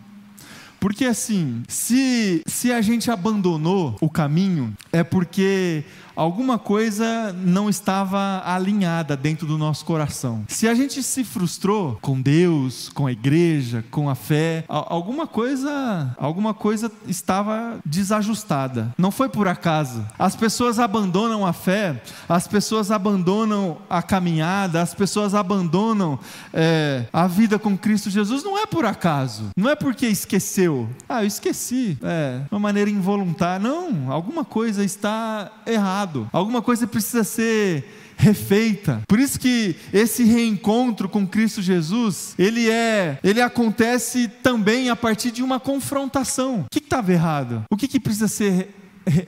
Porque 0.79 1.05
assim, 1.05 1.63
se, 1.67 2.41
se 2.45 2.71
a 2.71 2.81
gente 2.81 3.09
abandonou 3.09 3.95
o 3.99 4.09
caminho, 4.09 4.75
é 4.91 5.03
porque 5.03 5.83
alguma 6.17 6.57
coisa 6.57 7.31
não 7.31 7.69
estava 7.69 8.41
alinhada 8.43 9.15
dentro 9.15 9.45
do 9.45 9.55
nosso 9.55 9.85
coração. 9.85 10.43
Se 10.47 10.67
a 10.67 10.73
gente 10.73 11.03
se 11.03 11.23
frustrou 11.23 11.99
com 12.01 12.19
Deus, 12.19 12.89
com 12.89 13.05
a 13.05 13.11
igreja, 13.11 13.85
com 13.91 14.09
a 14.09 14.15
fé, 14.15 14.65
alguma 14.67 15.27
coisa, 15.27 16.15
alguma 16.17 16.55
coisa 16.55 16.91
estava 17.07 17.79
desajustada. 17.85 18.93
Não 18.97 19.11
foi 19.11 19.29
por 19.29 19.47
acaso. 19.47 20.03
As 20.17 20.35
pessoas 20.35 20.79
abandonam 20.79 21.45
a 21.45 21.53
fé, 21.53 22.01
as 22.27 22.47
pessoas 22.47 22.89
abandonam 22.89 23.77
a 23.87 24.01
caminhada, 24.01 24.81
as 24.81 24.95
pessoas 24.95 25.35
abandonam 25.35 26.19
é, 26.51 27.05
a 27.13 27.27
vida 27.27 27.59
com 27.59 27.77
Cristo 27.77 28.09
Jesus. 28.09 28.43
Não 28.43 28.57
é 28.57 28.65
por 28.65 28.85
acaso. 28.85 29.49
Não 29.55 29.69
é 29.69 29.75
porque 29.75 30.07
esqueceu. 30.07 30.66
Ah, 31.07 31.23
eu 31.23 31.27
esqueci. 31.27 31.97
É, 32.03 32.41
uma 32.51 32.59
maneira 32.59 32.89
involuntária. 32.89 33.67
Não, 33.67 34.11
alguma 34.11 34.45
coisa 34.45 34.83
está 34.83 35.51
errada 35.65 35.87
errado, 35.87 36.29
alguma 36.33 36.61
coisa 36.61 36.85
precisa 36.85 37.23
ser 37.23 37.85
refeita. 38.17 39.01
Por 39.07 39.19
isso 39.19 39.39
que 39.39 39.75
esse 39.93 40.23
reencontro 40.23 41.07
com 41.07 41.25
Cristo 41.25 41.61
Jesus, 41.61 42.33
ele 42.37 42.69
é, 42.69 43.19
ele 43.23 43.41
acontece 43.41 44.27
também 44.27 44.89
a 44.89 44.95
partir 44.95 45.31
de 45.31 45.43
uma 45.43 45.59
confrontação. 45.59 46.61
O 46.61 46.65
que 46.69 46.79
estava 46.79 47.13
errado? 47.13 47.63
O 47.71 47.77
que, 47.77 47.87
que 47.87 47.99
precisa 47.99 48.27
ser 48.27 48.73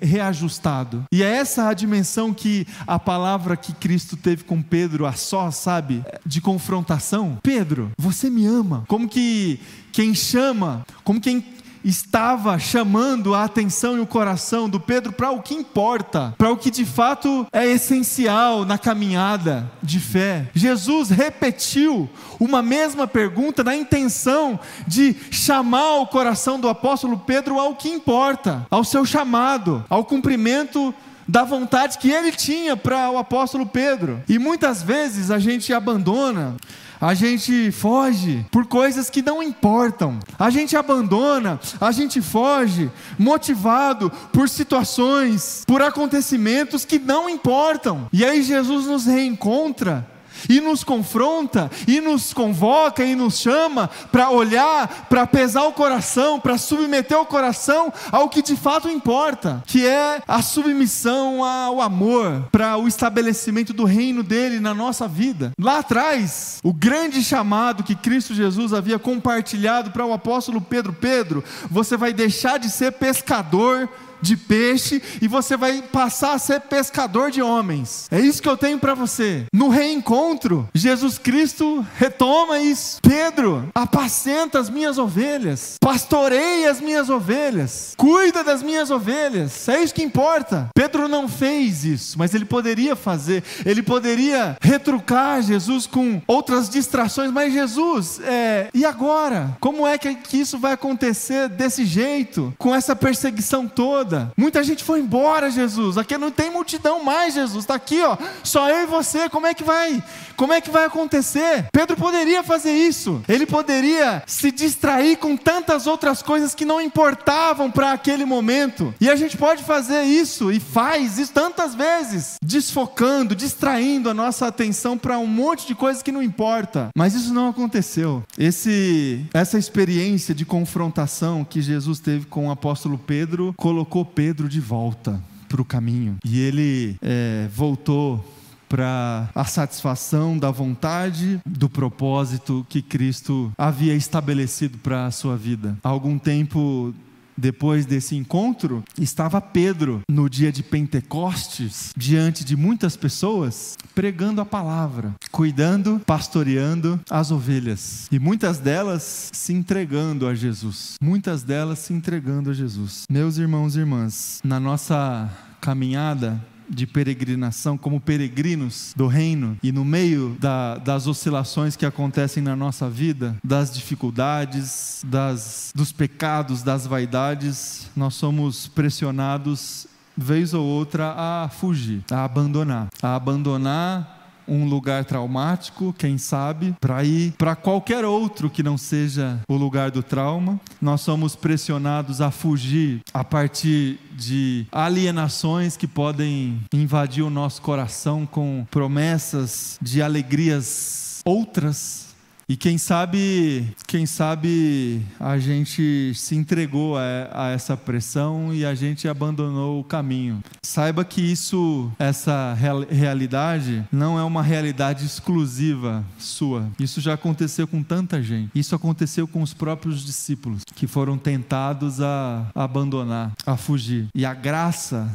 reajustado. 0.02 1.04
E 1.12 1.24
é 1.24 1.30
essa 1.30 1.68
a 1.68 1.74
dimensão 1.74 2.34
que 2.34 2.68
a 2.86 3.00
palavra 3.00 3.58
que 3.58 3.74
Cristo 3.74 4.18
teve 4.18 4.44
com 4.44 4.62
Pedro, 4.62 5.06
a 5.06 5.14
só, 5.14 5.52
sabe, 5.52 6.04
de 6.26 6.42
confrontação. 6.42 7.40
Pedro, 7.42 7.92
você 7.98 8.30
me 8.30 8.46
ama. 8.46 8.84
Como 8.88 9.08
que 9.08 9.60
quem 9.92 10.14
chama, 10.14 10.86
como 11.04 11.20
quem 11.20 11.44
estava 11.84 12.58
chamando 12.60 13.34
a 13.34 13.44
atenção 13.44 13.98
e 13.98 14.00
o 14.00 14.08
coração 14.08 14.70
do 14.70 14.80
Pedro 14.80 15.12
para 15.12 15.32
o 15.32 15.42
que 15.42 15.54
importa, 15.54 16.34
para 16.38 16.52
o 16.52 16.58
que 16.58 16.72
de 16.72 16.86
fato 16.86 17.48
é 17.52 17.66
essencial 17.66 18.66
na 18.66 18.78
caminhada 18.78 19.70
de 19.82 20.00
fé. 20.00 20.50
Jesus 20.54 21.10
repetiu 21.10 22.10
uma 22.40 22.62
mesma 22.62 23.08
pergunta 23.08 23.64
na 23.64 23.76
intenção 23.76 24.60
de 24.88 25.16
chamar 25.32 25.98
o 25.98 26.08
coração 26.08 26.60
do 26.60 26.70
apóstolo 26.70 27.18
Pedro 27.18 27.60
ao 27.60 27.76
que 27.76 27.90
importa, 27.90 28.66
ao 28.70 28.84
seu 28.84 29.06
chamado, 29.06 29.84
ao 29.90 30.06
cumprimento 30.06 30.94
da 31.28 31.44
vontade 31.44 32.00
que 32.00 32.10
ele 32.10 32.32
tinha 32.32 32.76
para 32.76 33.12
o 33.12 33.18
apóstolo 33.18 33.66
Pedro. 33.66 34.20
E 34.28 34.40
muitas 34.40 34.82
vezes 34.82 35.30
a 35.30 35.38
gente 35.38 35.72
abandona 35.72 36.56
a 37.02 37.14
gente 37.14 37.72
foge 37.72 38.46
por 38.52 38.66
coisas 38.68 39.10
que 39.10 39.22
não 39.22 39.42
importam, 39.42 40.20
a 40.38 40.50
gente 40.50 40.76
abandona, 40.76 41.60
a 41.80 41.92
gente 41.92 42.22
foge 42.22 42.92
motivado 43.18 44.12
por 44.34 44.50
situações, 44.50 45.64
por 45.66 45.82
acontecimentos 45.82 46.86
que 46.86 47.00
não 47.00 47.30
importam. 47.30 48.08
E 48.12 48.26
aí 48.26 48.44
Jesus 48.44 48.86
nos 48.86 49.06
reencontra 49.06 50.06
e 50.48 50.62
nos 50.62 50.84
confronta, 50.84 51.70
e 51.88 52.00
nos 52.00 52.34
convoca, 52.34 53.04
e 53.04 53.16
nos 53.16 53.40
chama 53.40 53.90
para 54.12 54.30
olhar, 54.30 55.08
para 55.10 55.26
pesar 55.26 55.64
o 55.64 55.74
coração, 55.74 56.40
para 56.40 56.58
submeter 56.58 57.20
o 57.20 57.26
coração 57.26 57.92
ao 58.12 58.30
que 58.30 58.42
de 58.42 58.56
fato 58.56 58.88
importa, 58.88 59.64
que 59.66 59.86
é 59.86 60.22
a 60.28 60.42
submissão 60.42 61.44
ao 61.44 61.82
amor, 61.82 62.48
para 62.52 62.78
o 62.78 62.88
estabelecimento 62.88 63.74
do 63.74 63.84
reino 63.84 64.24
dele 64.24 64.60
na 64.60 64.74
nossa 64.74 65.08
vida. 65.08 65.52
Lá 65.60 65.80
atrás, 65.80 66.60
o 66.64 66.74
grande 66.74 67.24
chamado 67.24 67.84
que 67.84 67.96
Cristo 67.96 68.34
Jesus 68.34 68.74
havia 68.74 69.00
compartilhado 69.00 69.92
para 69.92 70.06
o 70.06 70.14
apóstolo 70.14 70.62
Pedro: 70.62 70.94
Pedro, 70.94 71.44
você 71.70 71.98
vai 71.98 72.14
deixar 72.14 72.60
de 72.60 72.70
ser 72.70 72.92
pescador 72.94 73.90
de 74.22 74.36
peixe 74.36 75.02
e 75.22 75.28
você 75.28 75.56
vai 75.56 75.82
passar 75.82 76.34
a 76.34 76.40
ser 76.40 76.62
pescador 76.62 77.32
de 77.32 77.42
homens. 77.42 78.08
É 78.12 78.20
isso 78.20 78.42
que 78.42 78.50
eu 78.50 78.58
tenho 78.58 78.80
para 78.80 78.94
você. 78.94 79.46
No 79.54 79.70
reencontro, 79.70 80.68
Jesus 80.74 81.18
Cristo 81.18 81.86
retoma 81.96 82.60
isso. 82.60 83.00
Pedro, 83.02 83.70
apacenta 83.74 84.60
as 84.60 84.70
minhas 84.70 84.98
ovelhas, 84.98 85.78
pastoreia 85.80 86.70
as 86.70 86.82
minhas 86.82 87.10
ovelhas, 87.10 87.94
cuida 87.98 88.44
das 88.44 88.62
minhas 88.62 88.92
ovelhas. 88.92 89.68
É 89.68 89.82
isso 89.82 89.94
que 89.94 90.04
importa. 90.04 90.70
Pedro 90.74 91.08
não 91.08 91.28
fez 91.28 91.84
isso, 91.84 92.18
mas 92.18 92.34
ele 92.34 92.46
poderia 92.46 92.96
fazer. 92.96 93.44
Ele 93.66 93.82
poderia 93.82 94.58
retrucar 94.62 95.42
Jesus 95.42 95.86
com 95.88 96.22
outras 96.28 96.70
distrações, 96.70 97.32
mas 97.32 97.54
Jesus, 97.54 98.20
é, 98.24 98.70
e 98.74 98.86
agora? 98.86 99.58
Como 99.60 99.88
é 99.88 99.98
que, 99.98 100.16
que 100.16 100.38
isso 100.38 100.58
vai 100.58 100.74
acontecer 100.74 101.50
desse 101.50 101.86
jeito, 101.86 102.54
com 102.58 102.74
essa 102.74 102.96
perseguição 102.96 103.68
toda? 103.68 104.09
Toda. 104.10 104.32
Muita 104.36 104.64
gente 104.64 104.84
foi 104.84 105.00
embora, 105.00 105.52
Jesus. 105.52 105.98
Aqui 105.98 106.18
não 106.18 106.32
tem 106.32 106.50
multidão 106.50 107.04
mais, 107.04 107.36
Jesus. 107.36 107.64
Está 107.64 107.76
aqui, 107.76 108.02
ó. 108.02 108.18
Só 108.44 108.70
eu 108.70 108.84
e 108.84 108.86
você. 108.88 109.30
Como 109.30 109.46
é 109.46 109.54
que 109.54 109.64
vai? 109.64 110.04
Como 110.36 110.52
é 110.52 110.60
que 110.60 110.72
vai 110.72 110.86
acontecer? 110.86 111.68
Pedro 111.72 111.96
poderia 111.96 112.42
fazer 112.42 112.72
isso. 112.72 113.22
Ele 113.28 113.46
poderia 113.46 114.24
se 114.26 114.52
distrair 114.52 115.18
com 115.18 115.38
tantas 115.38 115.86
outras 115.86 116.22
coisas 116.22 116.56
que 116.56 116.66
não 116.66 116.82
importavam 116.82 117.70
para 117.70 117.92
aquele 117.92 118.26
momento. 118.26 118.94
E 119.00 119.10
a 119.10 119.16
gente 119.16 119.38
pode 119.38 119.64
fazer 119.64 120.04
isso 120.04 120.52
e 120.52 120.60
faz 120.60 121.20
isso 121.20 121.34
tantas 121.34 121.76
vezes, 121.76 122.36
desfocando, 122.42 123.36
distraindo 123.36 124.10
a 124.10 124.14
nossa 124.14 124.48
atenção 124.48 124.98
para 124.98 125.20
um 125.20 125.28
monte 125.28 125.68
de 125.68 125.76
coisas 125.76 126.02
que 126.02 126.12
não 126.12 126.24
importa. 126.24 126.90
Mas 126.96 127.14
isso 127.14 127.34
não 127.34 127.50
aconteceu. 127.50 128.24
Esse 128.38 129.26
essa 129.34 129.58
experiência 129.58 130.34
de 130.34 130.46
confrontação 130.46 131.44
que 131.44 131.62
Jesus 131.62 132.00
teve 132.00 132.26
com 132.26 132.48
o 132.48 132.52
apóstolo 132.52 132.98
Pedro 132.98 133.54
colocou 133.58 133.99
colocou 134.00 134.06
Pedro 134.06 134.48
de 134.48 134.60
volta 134.60 135.22
para 135.48 135.62
o 135.62 135.66
caminho. 135.66 136.18
E 136.24 136.40
ele 136.40 136.96
é, 137.02 137.48
voltou 137.54 138.24
para 138.68 139.30
a 139.34 139.46
satisfação 139.46 140.38
da 140.38 140.52
vontade, 140.52 141.40
do 141.46 141.68
propósito 141.68 142.66
que 142.70 142.84
Cristo 142.84 143.52
havia 143.58 143.96
estabelecido 143.96 144.78
para 144.78 145.08
a 145.08 145.12
sua 145.12 145.36
vida. 145.36 145.76
Há 145.84 145.90
algum 145.90 146.20
tempo 146.20 146.94
depois 147.40 147.86
desse 147.86 148.16
encontro, 148.16 148.84
estava 149.00 149.42
Pedro 149.42 150.02
no 150.10 150.30
dia 150.30 150.52
de 150.52 150.62
Pentecostes, 150.62 151.92
diante 151.96 152.44
de 152.44 152.56
muitas 152.56 152.96
pessoas, 152.96 153.78
pregando 153.96 154.42
a 154.42 154.46
palavra, 154.46 155.16
cuidando, 155.32 156.02
pastoreando 156.06 157.00
as 157.10 157.32
ovelhas. 157.32 158.08
E 158.12 158.20
muitas 158.20 158.60
delas 158.60 159.30
se 159.34 159.54
entregando 159.54 160.28
a 160.28 160.36
Jesus. 160.36 160.96
Muitas 161.02 161.44
delas 161.44 161.80
se 161.80 161.94
entregando 161.94 162.50
a 162.50 162.54
Jesus. 162.54 163.04
Meus 163.10 163.38
irmãos 163.38 163.76
e 163.76 163.80
irmãs, 163.80 164.40
na 164.44 164.60
nossa 164.60 165.30
caminhada 165.62 166.40
de 166.70 166.86
peregrinação, 166.86 167.78
como 167.78 168.00
peregrinos 168.00 168.94
do 168.96 169.08
reino, 169.08 169.58
e 169.64 169.72
no 169.72 169.84
meio 169.84 170.38
da, 170.40 170.76
das 170.76 171.08
oscilações 171.08 171.76
que 171.76 171.86
acontecem 171.86 172.44
na 172.44 172.56
nossa 172.56 172.90
vida, 172.90 173.36
das 173.44 173.74
dificuldades, 173.74 175.02
das, 175.06 175.72
dos 175.76 175.92
pecados, 175.92 176.64
das 176.64 176.86
vaidades, 176.86 177.90
nós 177.96 178.16
somos 178.16 178.68
pressionados 178.68 179.88
vez 180.16 180.54
ou 180.54 180.66
outra 180.66 181.14
a 181.18 181.50
fugir, 181.50 182.04
a 182.12 182.26
abandonar, 182.26 182.90
a 183.02 183.16
abandonar 183.16 184.19
um 184.50 184.66
lugar 184.66 185.06
traumático, 185.06 185.94
quem 185.98 186.18
sabe, 186.18 186.76
para 186.82 187.04
ir 187.04 187.34
para 187.38 187.56
qualquer 187.56 188.04
outro 188.04 188.50
que 188.50 188.64
não 188.64 188.78
seja 188.78 189.40
o 189.48 189.56
lugar 189.56 189.92
do 189.92 190.02
trauma. 190.02 190.60
Nós 190.82 191.02
somos 191.02 191.36
pressionados 191.36 192.20
a 192.22 192.32
fugir 192.32 193.02
a 193.14 193.24
partir 193.24 194.00
de 194.12 194.66
alienações 194.72 195.78
que 195.78 195.88
podem 195.88 196.60
invadir 196.74 197.24
o 197.24 197.30
nosso 197.30 197.62
coração 197.62 198.26
com 198.26 198.66
promessas 198.70 199.78
de 199.82 200.02
alegrias 200.02 201.22
outras 201.26 202.09
e 202.50 202.58
quem 202.58 202.80
sabe, 202.80 203.72
quem 203.86 204.08
sabe 204.08 205.06
a 205.20 205.38
gente 205.38 206.12
se 206.16 206.36
entregou 206.36 206.98
a, 206.98 207.02
a, 207.32 207.50
essa 207.52 207.78
pressão 207.78 208.52
e 208.52 208.66
a 208.66 208.74
gente 208.74 209.08
abandonou 209.08 209.80
o 209.80 209.84
caminho. 209.84 210.40
Saiba 210.64 211.06
que 211.06 211.22
isso, 211.22 211.92
essa 212.00 212.56
real, 212.56 212.84
realidade, 212.90 213.86
não 213.92 214.18
é 214.18 214.24
uma 214.24 214.42
realidade 214.42 215.06
exclusiva 215.06 216.04
sua. 216.18 216.68
Isso 216.80 217.00
já 217.00 217.14
aconteceu 217.14 217.68
com 217.68 217.84
tanta 217.84 218.20
gente. 218.24 218.50
Isso 218.56 218.74
aconteceu 218.74 219.28
com 219.28 219.44
os 219.44 219.54
próprios 219.54 220.04
discípulos 220.04 220.64
que 220.74 220.88
foram 220.88 221.20
tentados 221.20 222.02
a, 222.02 222.48
a 222.56 222.64
abandonar, 222.64 223.32
a 223.46 223.56
fugir. 223.56 224.08
E 224.16 224.26
a 224.26 224.34
graça 224.34 225.08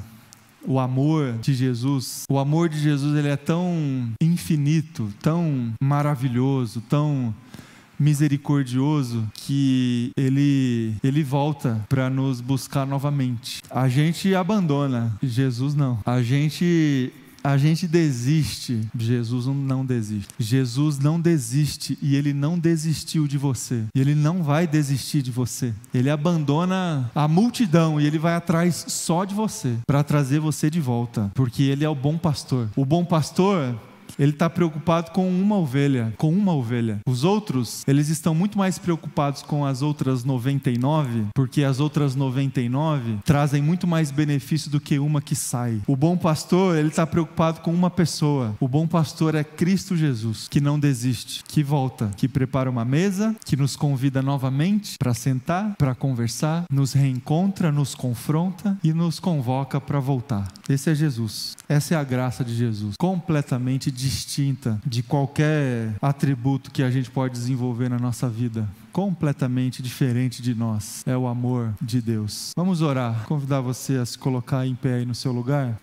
o 0.67 0.79
amor 0.79 1.35
de 1.41 1.55
Jesus, 1.55 2.25
o 2.31 2.39
amor 2.39 2.69
de 2.69 2.79
Jesus 2.79 3.17
ele 3.17 3.29
é 3.29 3.37
tão 3.37 4.13
infinito, 4.21 5.13
tão 5.21 5.73
maravilhoso, 5.83 6.83
tão 6.89 7.35
misericordioso 7.99 9.25
que 9.35 10.11
ele 10.17 10.95
ele 11.03 11.23
volta 11.23 11.85
para 11.89 12.11
nos 12.11 12.41
buscar 12.41 12.87
novamente. 12.87 13.61
A 13.71 13.89
gente 13.89 14.35
abandona, 14.35 15.17
Jesus 15.23 15.75
não. 15.75 15.99
A 16.05 16.23
gente 16.23 17.13
a 17.45 17.59
gente 17.59 17.87
desiste, 17.87 18.89
Jesus 18.99 19.45
não 19.47 19.85
desiste. 19.85 20.29
Jesus 20.39 20.99
não 20.99 21.21
desiste 21.21 21.99
e 22.01 22.17
ele 22.17 22.33
não 22.33 22.59
desistiu 22.59 23.29
de 23.29 23.37
você. 23.37 23.85
E 23.95 24.01
ele 24.01 24.15
não 24.15 24.43
vai 24.43 24.67
desistir 24.67 25.21
de 25.21 25.31
você. 25.31 25.75
Ele 25.93 26.09
abandona 26.09 27.11
a 27.15 27.29
multidão 27.29 28.01
e 28.01 28.07
ele 28.07 28.19
vai 28.19 28.35
atrás 28.35 28.87
só 28.89 29.27
de 29.27 29.35
você 29.35 29.77
para 29.87 30.03
trazer 30.03 30.41
você 30.41 30.71
de 30.71 30.81
volta, 30.81 31.31
porque 31.35 31.65
ele 31.65 31.85
é 31.85 31.89
o 31.89 31.95
bom 31.95 32.17
pastor. 32.17 32.71
O 32.75 32.87
bom 32.87 33.05
pastor 33.05 33.79
ele 34.19 34.33
está 34.33 34.49
preocupado 34.49 35.11
com 35.11 35.29
uma 35.29 35.57
ovelha, 35.57 36.13
com 36.17 36.31
uma 36.33 36.53
ovelha. 36.53 37.01
Os 37.07 37.25
outros, 37.25 37.83
eles 37.87 38.09
estão 38.09 38.35
muito 38.35 38.59
mais 38.59 38.79
preocupados 38.79 39.43
com 39.43 39.65
as 39.65 39.83
outras 39.83 40.25
99, 40.25 41.27
porque 41.35 41.65
as 41.65 41.81
outras 41.81 42.15
99 42.15 43.19
trazem 43.25 43.63
muito 43.63 43.87
mais 43.87 44.11
benefício 44.11 44.71
do 44.71 44.81
que 44.81 44.99
uma 44.99 45.21
que 45.21 45.35
sai. 45.35 45.81
O 45.87 45.97
bom 45.97 46.17
pastor, 46.17 46.77
ele 46.77 46.89
está 46.89 47.07
preocupado 47.07 47.61
com 47.61 47.73
uma 47.73 47.91
pessoa. 47.91 48.55
O 48.61 48.69
bom 48.69 48.87
pastor 48.87 49.35
é 49.35 49.45
Cristo 49.45 49.97
Jesus, 49.97 50.49
que 50.49 50.61
não 50.61 50.79
desiste, 50.79 51.43
que 51.45 51.63
volta, 51.63 52.11
que 52.17 52.29
prepara 52.29 52.71
uma 52.71 52.85
mesa, 52.85 53.35
que 53.45 53.57
nos 53.57 53.77
convida 53.77 54.23
novamente 54.23 54.97
para 54.99 55.15
sentar, 55.15 55.75
para 55.77 55.95
conversar, 55.95 56.65
nos 56.71 56.93
reencontra, 56.93 57.73
nos 57.73 57.95
confronta 57.95 58.79
e 58.83 58.93
nos 58.93 59.19
convoca 59.19 59.81
para 59.81 60.01
voltar. 60.01 60.53
Esse 60.69 60.91
é 60.91 60.95
Jesus. 60.95 61.57
Essa 61.69 61.95
é 61.95 61.97
a 61.97 62.05
graça 62.05 62.45
de 62.45 62.55
Jesus, 62.55 62.95
completamente 62.99 63.91
distinta 64.05 64.79
de 64.87 65.03
qualquer 65.03 65.95
atributo 66.01 66.71
que 66.71 66.83
a 66.83 66.91
gente 66.91 67.11
pode 67.11 67.33
desenvolver 67.33 67.89
na 67.89 67.99
nossa 67.99 68.29
vida. 68.29 68.69
Completamente 68.93 69.83
diferente 69.83 70.43
de 70.43 70.55
nós. 70.55 71.03
É 71.07 71.17
o 71.17 71.27
amor 71.27 71.75
de 71.81 72.01
Deus. 72.01 72.53
Vamos 72.57 72.83
orar. 72.83 73.25
Convidar 73.27 73.61
você 73.61 73.97
a 73.97 74.07
se 74.07 74.17
colocar 74.17 74.67
em 74.67 74.75
pé 74.75 74.95
aí 74.95 75.07
no 75.07 75.15
seu 75.15 75.33
lugar. 75.33 75.73